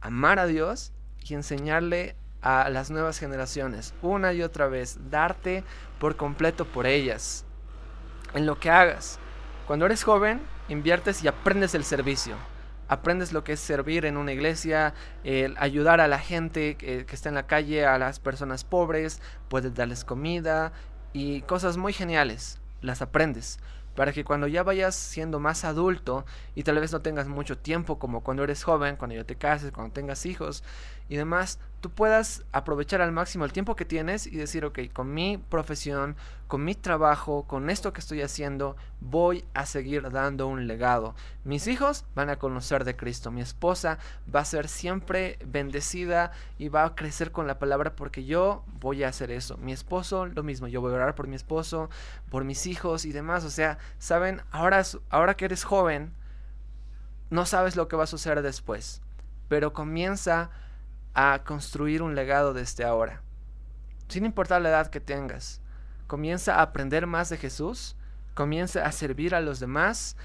amar 0.00 0.38
a 0.38 0.46
Dios 0.46 0.92
y 1.22 1.34
enseñarle 1.34 2.16
a 2.40 2.70
las 2.70 2.90
nuevas 2.90 3.18
generaciones 3.18 3.94
una 4.02 4.32
y 4.32 4.42
otra 4.42 4.66
vez, 4.68 4.98
darte 5.10 5.64
por 5.98 6.16
completo 6.16 6.64
por 6.64 6.86
ellas, 6.86 7.44
en 8.34 8.46
lo 8.46 8.58
que 8.58 8.70
hagas. 8.70 9.18
Cuando 9.66 9.86
eres 9.86 10.02
joven, 10.02 10.40
inviertes 10.68 11.22
y 11.22 11.28
aprendes 11.28 11.74
el 11.74 11.84
servicio 11.84 12.36
aprendes 12.92 13.32
lo 13.32 13.42
que 13.42 13.54
es 13.54 13.60
servir 13.60 14.04
en 14.04 14.18
una 14.18 14.32
iglesia, 14.32 14.92
ayudar 15.56 16.02
a 16.02 16.08
la 16.08 16.18
gente 16.18 16.76
que, 16.76 17.06
que, 17.06 17.14
está 17.14 17.30
en 17.30 17.34
la 17.34 17.46
calle, 17.46 17.86
a 17.86 17.96
las 17.96 18.20
personas 18.20 18.64
pobres, 18.64 19.22
puedes 19.48 19.74
darles 19.74 20.04
comida 20.04 20.72
y 21.12 21.42
cosas 21.42 21.76
muy 21.76 21.92
geniales, 21.92 22.58
las 22.80 23.02
aprendes 23.02 23.58
para 23.94 24.12
que 24.12 24.24
cuando 24.24 24.46
ya 24.46 24.62
vayas 24.62 24.94
siendo 24.94 25.38
más 25.38 25.64
adulto 25.64 26.24
y 26.54 26.62
tal 26.62 26.80
vez 26.80 26.92
no 26.92 27.02
tengas 27.02 27.28
mucho 27.28 27.58
tiempo 27.58 27.98
como 27.98 28.22
cuando 28.22 28.44
eres 28.44 28.64
joven, 28.64 28.96
cuando 28.96 29.16
ya 29.16 29.24
te 29.24 29.36
cases, 29.36 29.70
cuando 29.72 29.92
tengas 29.92 30.24
hijos 30.24 30.64
y 31.08 31.16
demás, 31.16 31.58
tú 31.82 31.90
puedas 31.90 32.44
aprovechar 32.52 33.02
al 33.02 33.10
máximo 33.10 33.44
el 33.44 33.52
tiempo 33.52 33.74
que 33.74 33.84
tienes 33.84 34.28
y 34.28 34.36
decir, 34.36 34.64
ok, 34.64 34.78
con 34.92 35.12
mi 35.12 35.36
profesión, 35.36 36.14
con 36.46 36.64
mi 36.64 36.76
trabajo, 36.76 37.44
con 37.48 37.70
esto 37.70 37.92
que 37.92 38.00
estoy 38.00 38.22
haciendo, 38.22 38.76
voy 39.00 39.44
a 39.52 39.66
seguir 39.66 40.08
dando 40.10 40.46
un 40.46 40.68
legado. 40.68 41.16
Mis 41.44 41.66
hijos 41.66 42.04
van 42.14 42.30
a 42.30 42.36
conocer 42.36 42.84
de 42.84 42.94
Cristo, 42.94 43.32
mi 43.32 43.40
esposa 43.40 43.98
va 44.32 44.40
a 44.40 44.44
ser 44.44 44.68
siempre 44.68 45.40
bendecida 45.44 46.30
y 46.56 46.68
va 46.68 46.84
a 46.84 46.94
crecer 46.94 47.32
con 47.32 47.48
la 47.48 47.58
palabra 47.58 47.96
porque 47.96 48.24
yo 48.24 48.64
voy 48.80 49.02
a 49.02 49.08
hacer 49.08 49.32
eso. 49.32 49.56
Mi 49.56 49.72
esposo, 49.72 50.26
lo 50.26 50.44
mismo, 50.44 50.68
yo 50.68 50.80
voy 50.80 50.92
a 50.92 50.96
orar 50.96 51.14
por 51.16 51.26
mi 51.26 51.34
esposo, 51.34 51.90
por 52.30 52.44
mis 52.44 52.66
hijos 52.66 53.04
y 53.04 53.12
demás. 53.12 53.44
O 53.44 53.50
sea, 53.50 53.78
saben, 53.98 54.40
ahora, 54.52 54.84
ahora 55.10 55.34
que 55.34 55.46
eres 55.46 55.64
joven, 55.64 56.12
no 57.30 57.44
sabes 57.44 57.74
lo 57.74 57.88
que 57.88 57.96
va 57.96 58.04
a 58.04 58.06
suceder 58.06 58.40
después, 58.42 59.02
pero 59.48 59.72
comienza 59.72 60.42
a 60.42 60.50
construir 61.44 62.02
un 62.02 62.14
legado 62.14 62.54
desde 62.54 62.84
ahora. 62.84 63.22
Sin 64.08 64.24
importar 64.24 64.62
la 64.62 64.70
edad 64.70 64.88
que 64.88 65.00
tengas, 65.00 65.60
comienza 66.06 66.56
a 66.56 66.62
aprender 66.62 67.06
más 67.06 67.28
de 67.28 67.38
Jesús, 67.38 67.96
comienza 68.34 68.84
a 68.84 68.92
servir 68.92 69.34
a 69.34 69.40
los 69.40 69.60
demás, 69.60 70.16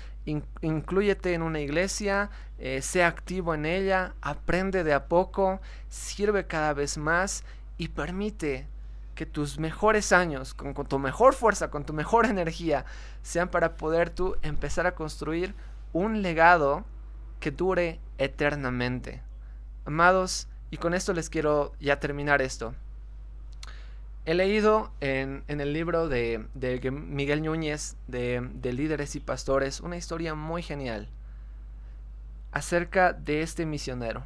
incluyete 0.62 1.34
en 1.34 1.41
una 1.41 1.60
iglesia, 1.60 2.30
eh, 2.58 2.82
sea 2.82 3.08
activo 3.08 3.54
en 3.54 3.65
ella, 3.65 4.13
aprende 4.21 4.84
de 4.84 4.93
a 4.93 5.08
poco, 5.08 5.62
sirve 5.89 6.45
cada 6.47 6.73
vez 6.73 6.97
más 6.97 7.43
y 7.78 7.89
permite 7.89 8.67
que 9.15 9.26
tus 9.26 9.58
mejores 9.58 10.12
años, 10.12 10.54
con, 10.54 10.73
con, 10.73 10.86
tu 10.86 11.00
mejor 11.00 11.34
fuerza, 11.34 11.69
con 11.71 11.86
tu 11.86 11.93
mejor 11.93 12.26
energía, 12.30 12.86
sean 13.21 13.50
para 13.50 13.78
poder 13.78 14.10
tú 14.10 14.36
empezar 14.41 14.88
a 14.88 14.95
construir 14.95 15.56
un 15.93 16.21
legado 16.21 16.86
que 17.39 17.52
dure 17.52 18.00
eternamente. 18.17 19.21
Amados, 19.86 20.47
y 20.71 20.77
con 20.77 20.93
esto 20.93 21.13
les 21.13 21.30
quiero 21.30 21.73
ya 21.80 21.99
terminar 21.99 22.41
esto. 22.41 22.73
He 24.25 24.34
leído 24.34 24.91
en, 24.99 25.43
el 25.47 25.71
libro 25.71 26.10
de, 26.10 26.45
Miguel 26.91 27.43
Núñez, 27.43 27.95
de, 28.08 28.45
de 28.53 28.73
Líderes 28.73 29.15
y 29.15 29.21
Pastores, 29.21 29.80
una 29.80 29.95
historia 29.95 30.36
muy 30.36 30.62
genial 30.62 31.10
acerca 32.51 33.13
de 33.13 33.41
este 33.41 33.65
misionero. 33.65 34.25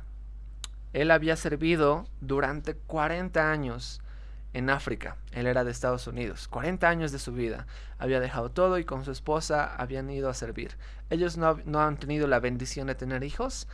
Él 0.93 1.11
había 1.11 1.35
servido 1.35 2.05
durante 2.19 2.75
40 2.75 3.51
años 3.51 4.01
en 4.53 4.69
África. 4.69 5.17
Él 5.31 5.47
era 5.47 5.63
de 5.63 5.71
Estados 5.71 6.07
Unidos. 6.07 6.47
40 6.47 6.87
años 6.89 7.11
de 7.11 7.19
su 7.19 7.31
vida. 7.31 7.67
Había 7.97 8.19
dejado 8.19 8.51
todo 8.51 8.77
y 8.79 8.85
con 8.85 9.05
su 9.05 9.11
esposa 9.11 9.75
habían 9.75 10.09
ido 10.09 10.29
a 10.29 10.33
servir. 10.33 10.77
Ellos 11.09 11.37
no, 11.37 11.57
han 11.79 11.97
tenido 11.97 12.27
la 12.27 12.39
bendición 12.39 12.87
de 12.87 12.95
tener 12.95 13.23
hijos 13.23 13.67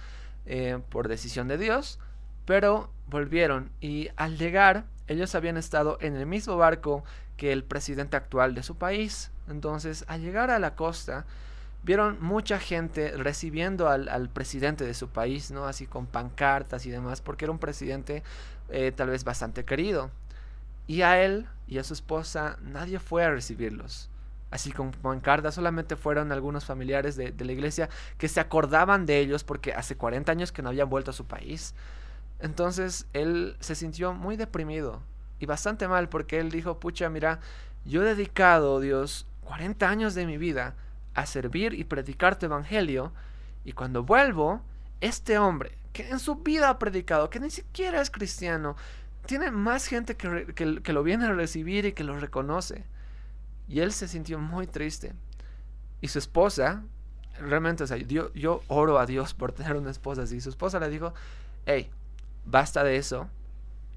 eh, 0.46 0.80
por 0.90 1.08
decisión 1.08 1.48
de 1.48 1.58
Dios, 1.58 2.00
pero 2.48 2.90
volvieron 3.08 3.70
y 3.82 4.08
al 4.16 4.38
llegar 4.38 4.86
ellos 5.08 5.36
habían 5.36 5.58
estado 5.58 5.98
en 6.00 6.16
el 6.16 6.26
mismo 6.26 6.56
barco 6.56 7.04
que 7.36 7.52
el 7.52 7.64
presidente 7.64 8.16
actual 8.16 8.56
de 8.56 8.64
su 8.64 8.76
país. 8.78 9.32
Entonces, 9.50 10.06
al 10.08 10.22
llegar 10.22 10.50
a 10.50 10.58
la 10.58 10.76
costa, 10.76 11.26
vieron 11.84 12.18
mucha 12.22 12.58
gente 12.58 13.12
recibiendo 13.18 13.90
al, 13.90 14.30
presidente 14.30 14.86
de 14.86 14.94
su 14.94 15.10
país, 15.10 15.52
¿no? 15.52 15.66
Así 15.66 15.88
con 15.88 16.06
pancartas 16.08 16.86
y 16.86 16.90
demás, 16.90 17.22
porque 17.22 17.46
era 17.46 17.52
un 17.52 17.60
presidente 17.60 18.24
eh, 18.70 18.94
tal 18.96 19.10
vez 19.10 19.26
bastante 19.26 19.66
querido. 19.66 20.10
Y 20.88 21.02
a 21.02 21.22
él 21.24 21.48
y 21.68 21.80
a 21.80 21.84
su 21.84 21.94
esposa 21.94 22.58
nadie 22.62 23.00
fue 23.00 23.26
a 23.26 23.30
recibirlos. 23.30 24.10
Así 24.52 24.72
con 24.72 24.92
pancartas 24.92 25.56
solamente 25.56 25.98
fueron 25.98 26.32
algunos 26.32 26.64
familiares 26.64 27.18
de, 27.18 27.34
de 27.34 27.46
la 27.46 27.52
iglesia 27.52 27.90
que 28.18 28.30
se 28.30 28.40
acordaban 28.40 29.06
de 29.06 29.20
ellos 29.20 29.44
porque 29.44 29.74
hace 29.74 29.98
40 29.98 30.32
años 30.32 30.54
que 30.54 30.62
no 30.62 30.70
habían 30.70 30.90
vuelto 30.90 31.12
a 31.12 31.14
su 31.14 31.26
país. 31.26 31.76
Entonces 32.40 33.08
él 33.14 33.56
se 33.60 33.76
sintió 33.76 34.14
muy 34.14 34.36
deprimido 34.36 35.02
y 35.40 35.46
bastante 35.46 35.88
mal 35.88 36.10
porque 36.10 36.40
él 36.40 36.52
dijo, 36.52 36.80
pucha, 36.80 37.10
mira, 37.10 37.40
yo 37.86 38.04
he 38.04 38.06
dedicado, 38.06 38.80
Dios, 38.80 39.28
40 39.42 39.90
años 39.90 40.16
de 40.16 40.26
mi 40.26 40.38
vida 40.38 40.76
a 41.14 41.26
servir 41.26 41.74
y 41.74 41.84
predicar 41.84 42.38
tu 42.38 42.46
evangelio 42.46 43.12
y 43.64 43.74
cuando 43.74 44.04
vuelvo, 44.04 44.62
este 45.02 45.38
hombre 45.38 45.78
que 45.98 46.10
en 46.10 46.20
su 46.20 46.36
vida 46.36 46.70
ha 46.70 46.78
predicado, 46.78 47.30
que 47.32 47.40
ni 47.40 47.50
siquiera 47.50 48.00
es 48.02 48.12
cristiano, 48.12 48.76
tiene 49.26 49.50
más 49.50 49.88
gente 49.88 50.16
que, 50.16 50.54
que, 50.54 50.94
lo 50.94 51.02
viene 51.02 51.26
a 51.26 51.34
recibir 51.34 51.86
y 51.86 51.94
que 51.94 52.04
lo 52.04 52.20
reconoce. 52.20 52.86
Y 53.68 53.80
él 53.80 53.92
se 53.92 54.08
sintió 54.08 54.38
muy 54.38 54.68
triste. 54.68 55.14
Y 56.00 56.08
su 56.10 56.20
esposa, 56.20 56.84
realmente, 57.40 57.84
o 57.84 57.88
sea, 57.88 57.98
yo, 57.98 58.32
yo 58.34 58.62
oro 58.68 59.00
a 59.00 59.08
Dios 59.08 59.34
por 59.34 59.52
tener 59.52 59.76
una 59.76 59.90
esposa 59.90 60.22
así. 60.22 60.40
Su 60.40 60.50
esposa 60.50 60.80
le 60.80 60.90
dijo, 60.90 61.16
hey, 61.66 61.90
basta 62.48 62.84
de 62.84 62.96
eso, 62.96 63.30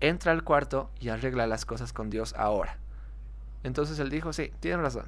entra 0.00 0.32
al 0.32 0.44
cuarto 0.44 0.90
y 0.98 1.08
arregla 1.08 1.46
las 1.46 1.64
cosas 1.64 1.92
con 1.92 2.10
Dios 2.10 2.34
ahora. 2.36 2.78
Entonces 3.62 3.98
él 3.98 4.10
dijo, 4.10 4.32
sí, 4.32 4.52
tiene 4.60 4.82
razón. 4.82 5.06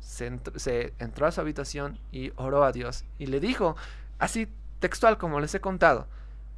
Se, 0.00 0.92
entró 0.98 1.26
a 1.26 1.30
su 1.30 1.40
habitación 1.40 1.98
y 2.10 2.32
oró 2.36 2.64
a 2.64 2.72
Dios 2.72 3.04
y 3.18 3.26
le 3.26 3.38
dijo, 3.38 3.76
así 4.18 4.48
textual 4.80 5.18
como 5.18 5.40
les 5.40 5.54
he 5.54 5.60
contado, 5.60 6.08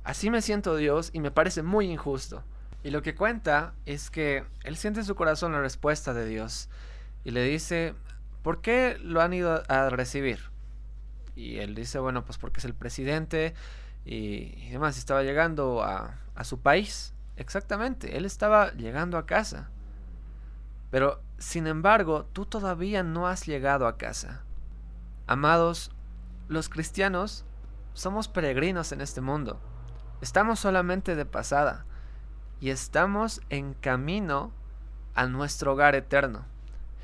así 0.05 0.31
me 0.31 0.43
siento 0.43 0.77
Dios 0.77 1.11
y 1.13 1.21
me 1.21 1.31
parece 1.31 1.63
muy 1.63 1.91
injusto. 1.91 2.43
Y 2.85 2.91
lo 2.91 3.03
que 3.03 3.15
cuenta 3.15 3.75
es 3.85 4.11
que 4.11 4.45
él 4.65 4.77
siente 4.77 5.01
en 5.01 5.07
su 5.07 5.15
corazón 5.15 5.53
la 5.53 5.61
respuesta 5.61 6.15
de 6.15 6.27
Dios 6.27 6.69
y 7.25 7.31
le 7.33 7.45
dice, 7.45 7.95
¿por 8.43 8.61
qué 8.61 8.97
lo 9.03 9.21
han 9.21 9.33
ido 9.33 9.63
a 9.69 9.91
recibir? 9.91 10.51
Y 11.37 11.59
él 11.59 11.75
dice, 11.75 11.99
bueno, 11.99 12.25
pues 12.25 12.39
porque 12.39 12.61
es 12.61 12.65
el 12.65 12.75
presidente 12.75 13.55
y, 14.05 14.55
y 14.57 14.71
demás. 14.71 14.99
Estaba 14.99 15.23
llegando 15.23 15.83
a, 15.83 16.19
a 16.35 16.45
su 16.45 16.61
país. 16.61 17.15
Exactamente, 17.37 18.17
él 18.17 18.25
estaba 18.25 18.73
llegando 18.73 19.19
a 19.19 19.27
casa. 19.27 19.71
Pero, 20.91 21.23
sin 21.39 21.67
embargo, 21.67 22.27
tú 22.33 22.45
todavía 22.45 23.03
no 23.03 23.27
has 23.27 23.47
llegado 23.47 23.87
a 23.87 23.97
casa. 23.97 24.43
Amados, 25.27 25.91
los 26.49 26.69
cristianos 26.69 27.45
somos 27.95 28.29
peregrinos 28.29 28.93
en 28.93 29.01
este 29.01 29.21
mundo. 29.21 29.61
Estamos 30.21 30.61
solamente 30.61 31.17
de 31.17 31.25
pasada 31.25 31.87
y 32.61 32.71
estamos 32.71 33.41
en 33.49 33.75
camino 33.75 34.53
a 35.15 35.27
nuestro 35.27 35.73
hogar 35.73 35.95
eterno. 35.95 36.45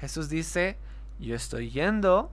Jesús 0.01 0.29
dice, 0.29 0.79
yo 1.19 1.35
estoy 1.35 1.71
yendo 1.71 2.33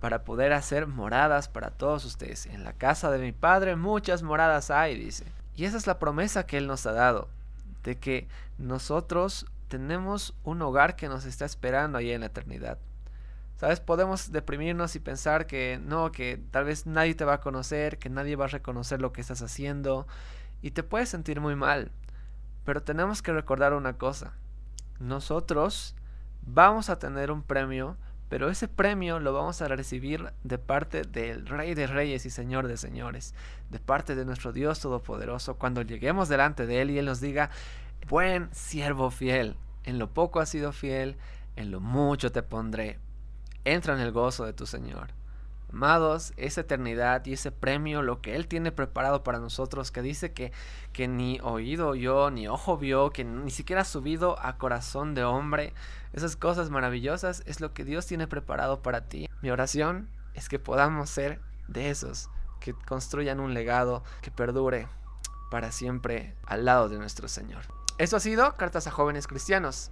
para 0.00 0.24
poder 0.24 0.52
hacer 0.52 0.86
moradas 0.86 1.48
para 1.48 1.70
todos 1.70 2.04
ustedes. 2.04 2.46
En 2.46 2.64
la 2.64 2.72
casa 2.72 3.10
de 3.10 3.18
mi 3.18 3.32
Padre 3.32 3.76
muchas 3.76 4.22
moradas 4.22 4.70
hay, 4.70 4.98
dice. 4.98 5.24
Y 5.54 5.64
esa 5.64 5.76
es 5.76 5.86
la 5.86 5.98
promesa 5.98 6.46
que 6.46 6.58
Él 6.58 6.66
nos 6.66 6.86
ha 6.86 6.92
dado, 6.92 7.28
de 7.82 7.96
que 7.96 8.28
nosotros 8.58 9.46
tenemos 9.68 10.34
un 10.44 10.62
hogar 10.62 10.96
que 10.96 11.08
nos 11.08 11.24
está 11.24 11.44
esperando 11.44 11.98
ahí 11.98 12.10
en 12.12 12.20
la 12.20 12.26
eternidad. 12.26 12.78
¿Sabes? 13.56 13.80
Podemos 13.80 14.32
deprimirnos 14.32 14.96
y 14.96 15.00
pensar 15.00 15.46
que 15.46 15.80
no, 15.82 16.12
que 16.12 16.38
tal 16.50 16.64
vez 16.66 16.86
nadie 16.86 17.14
te 17.14 17.24
va 17.24 17.34
a 17.34 17.40
conocer, 17.40 17.98
que 17.98 18.10
nadie 18.10 18.36
va 18.36 18.44
a 18.44 18.48
reconocer 18.48 19.00
lo 19.00 19.12
que 19.12 19.22
estás 19.22 19.40
haciendo 19.40 20.06
y 20.60 20.72
te 20.72 20.82
puedes 20.82 21.08
sentir 21.08 21.40
muy 21.40 21.56
mal. 21.56 21.90
Pero 22.64 22.82
tenemos 22.82 23.22
que 23.22 23.32
recordar 23.32 23.72
una 23.72 23.96
cosa. 23.96 24.34
Nosotros 24.98 25.94
vamos 26.42 26.90
a 26.90 26.98
tener 26.98 27.30
un 27.30 27.42
premio, 27.42 27.96
pero 28.28 28.50
ese 28.50 28.68
premio 28.68 29.20
lo 29.20 29.32
vamos 29.32 29.62
a 29.62 29.68
recibir 29.68 30.32
de 30.42 30.58
parte 30.58 31.02
del 31.02 31.46
Rey 31.46 31.74
de 31.74 31.86
Reyes 31.86 32.26
y 32.26 32.30
Señor 32.30 32.66
de 32.66 32.76
Señores, 32.76 33.34
de 33.70 33.78
parte 33.78 34.14
de 34.14 34.24
nuestro 34.24 34.52
Dios 34.52 34.80
Todopoderoso, 34.80 35.56
cuando 35.56 35.82
lleguemos 35.82 36.28
delante 36.28 36.66
de 36.66 36.82
Él 36.82 36.90
y 36.90 36.98
Él 36.98 37.06
nos 37.06 37.20
diga, 37.20 37.50
buen 38.08 38.48
siervo 38.52 39.10
fiel, 39.10 39.56
en 39.84 39.98
lo 39.98 40.12
poco 40.12 40.40
has 40.40 40.48
sido 40.48 40.72
fiel, 40.72 41.16
en 41.54 41.70
lo 41.70 41.80
mucho 41.80 42.32
te 42.32 42.42
pondré. 42.42 42.98
Entra 43.64 43.94
en 43.94 44.00
el 44.00 44.12
gozo 44.12 44.44
de 44.44 44.52
tu 44.52 44.66
Señor. 44.66 45.08
Amados, 45.72 46.32
esa 46.36 46.60
eternidad 46.60 47.26
y 47.26 47.32
ese 47.32 47.50
premio, 47.50 48.02
lo 48.02 48.22
que 48.22 48.36
Él 48.36 48.46
tiene 48.46 48.70
preparado 48.72 49.24
para 49.24 49.40
nosotros, 49.40 49.90
que 49.90 50.00
dice 50.00 50.32
que, 50.32 50.52
que 50.92 51.08
ni 51.08 51.40
oído 51.42 51.94
yo, 51.94 52.30
ni 52.30 52.46
ojo 52.46 52.78
vio, 52.78 53.10
que 53.10 53.24
ni 53.24 53.50
siquiera 53.50 53.82
ha 53.82 53.84
subido 53.84 54.38
a 54.40 54.58
corazón 54.58 55.14
de 55.14 55.24
hombre, 55.24 55.74
esas 56.12 56.36
cosas 56.36 56.70
maravillosas 56.70 57.42
es 57.46 57.60
lo 57.60 57.74
que 57.74 57.84
Dios 57.84 58.06
tiene 58.06 58.28
preparado 58.28 58.80
para 58.80 59.08
ti. 59.08 59.28
Mi 59.42 59.50
oración 59.50 60.08
es 60.34 60.48
que 60.48 60.58
podamos 60.58 61.10
ser 61.10 61.40
de 61.68 61.90
esos, 61.90 62.30
que 62.60 62.72
construyan 62.72 63.40
un 63.40 63.52
legado 63.52 64.04
que 64.22 64.30
perdure 64.30 64.88
para 65.50 65.72
siempre 65.72 66.34
al 66.44 66.64
lado 66.64 66.88
de 66.88 66.98
nuestro 66.98 67.28
Señor. 67.28 67.62
Eso 67.98 68.16
ha 68.16 68.20
sido 68.20 68.54
Cartas 68.56 68.86
a 68.86 68.90
Jóvenes 68.90 69.26
Cristianos. 69.26 69.90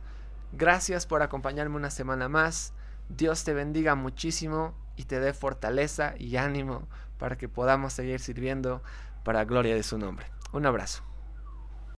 Gracias 0.53 1.07
por 1.07 1.23
acompañarme 1.23 1.77
una 1.77 1.91
semana 1.91 2.29
más. 2.29 2.73
Dios 3.09 3.45
te 3.45 3.55
bendiga 3.55 3.95
muchísimo 3.95 4.75
y 4.97 5.05
te 5.05 5.21
dé 5.21 5.33
fortaleza 5.33 6.15
y 6.19 6.37
ánimo 6.37 6.89
para 7.19 7.37
que 7.37 7.49
podamos 7.49 7.93
seguir 7.93 8.21
sirviendo 8.21 8.83
para 9.25 9.45
gloria 9.45 9.75
de 9.75 9.83
su 9.83 9.99
nombre. 9.99 10.27
Un 10.53 10.67
abrazo. 10.67 11.14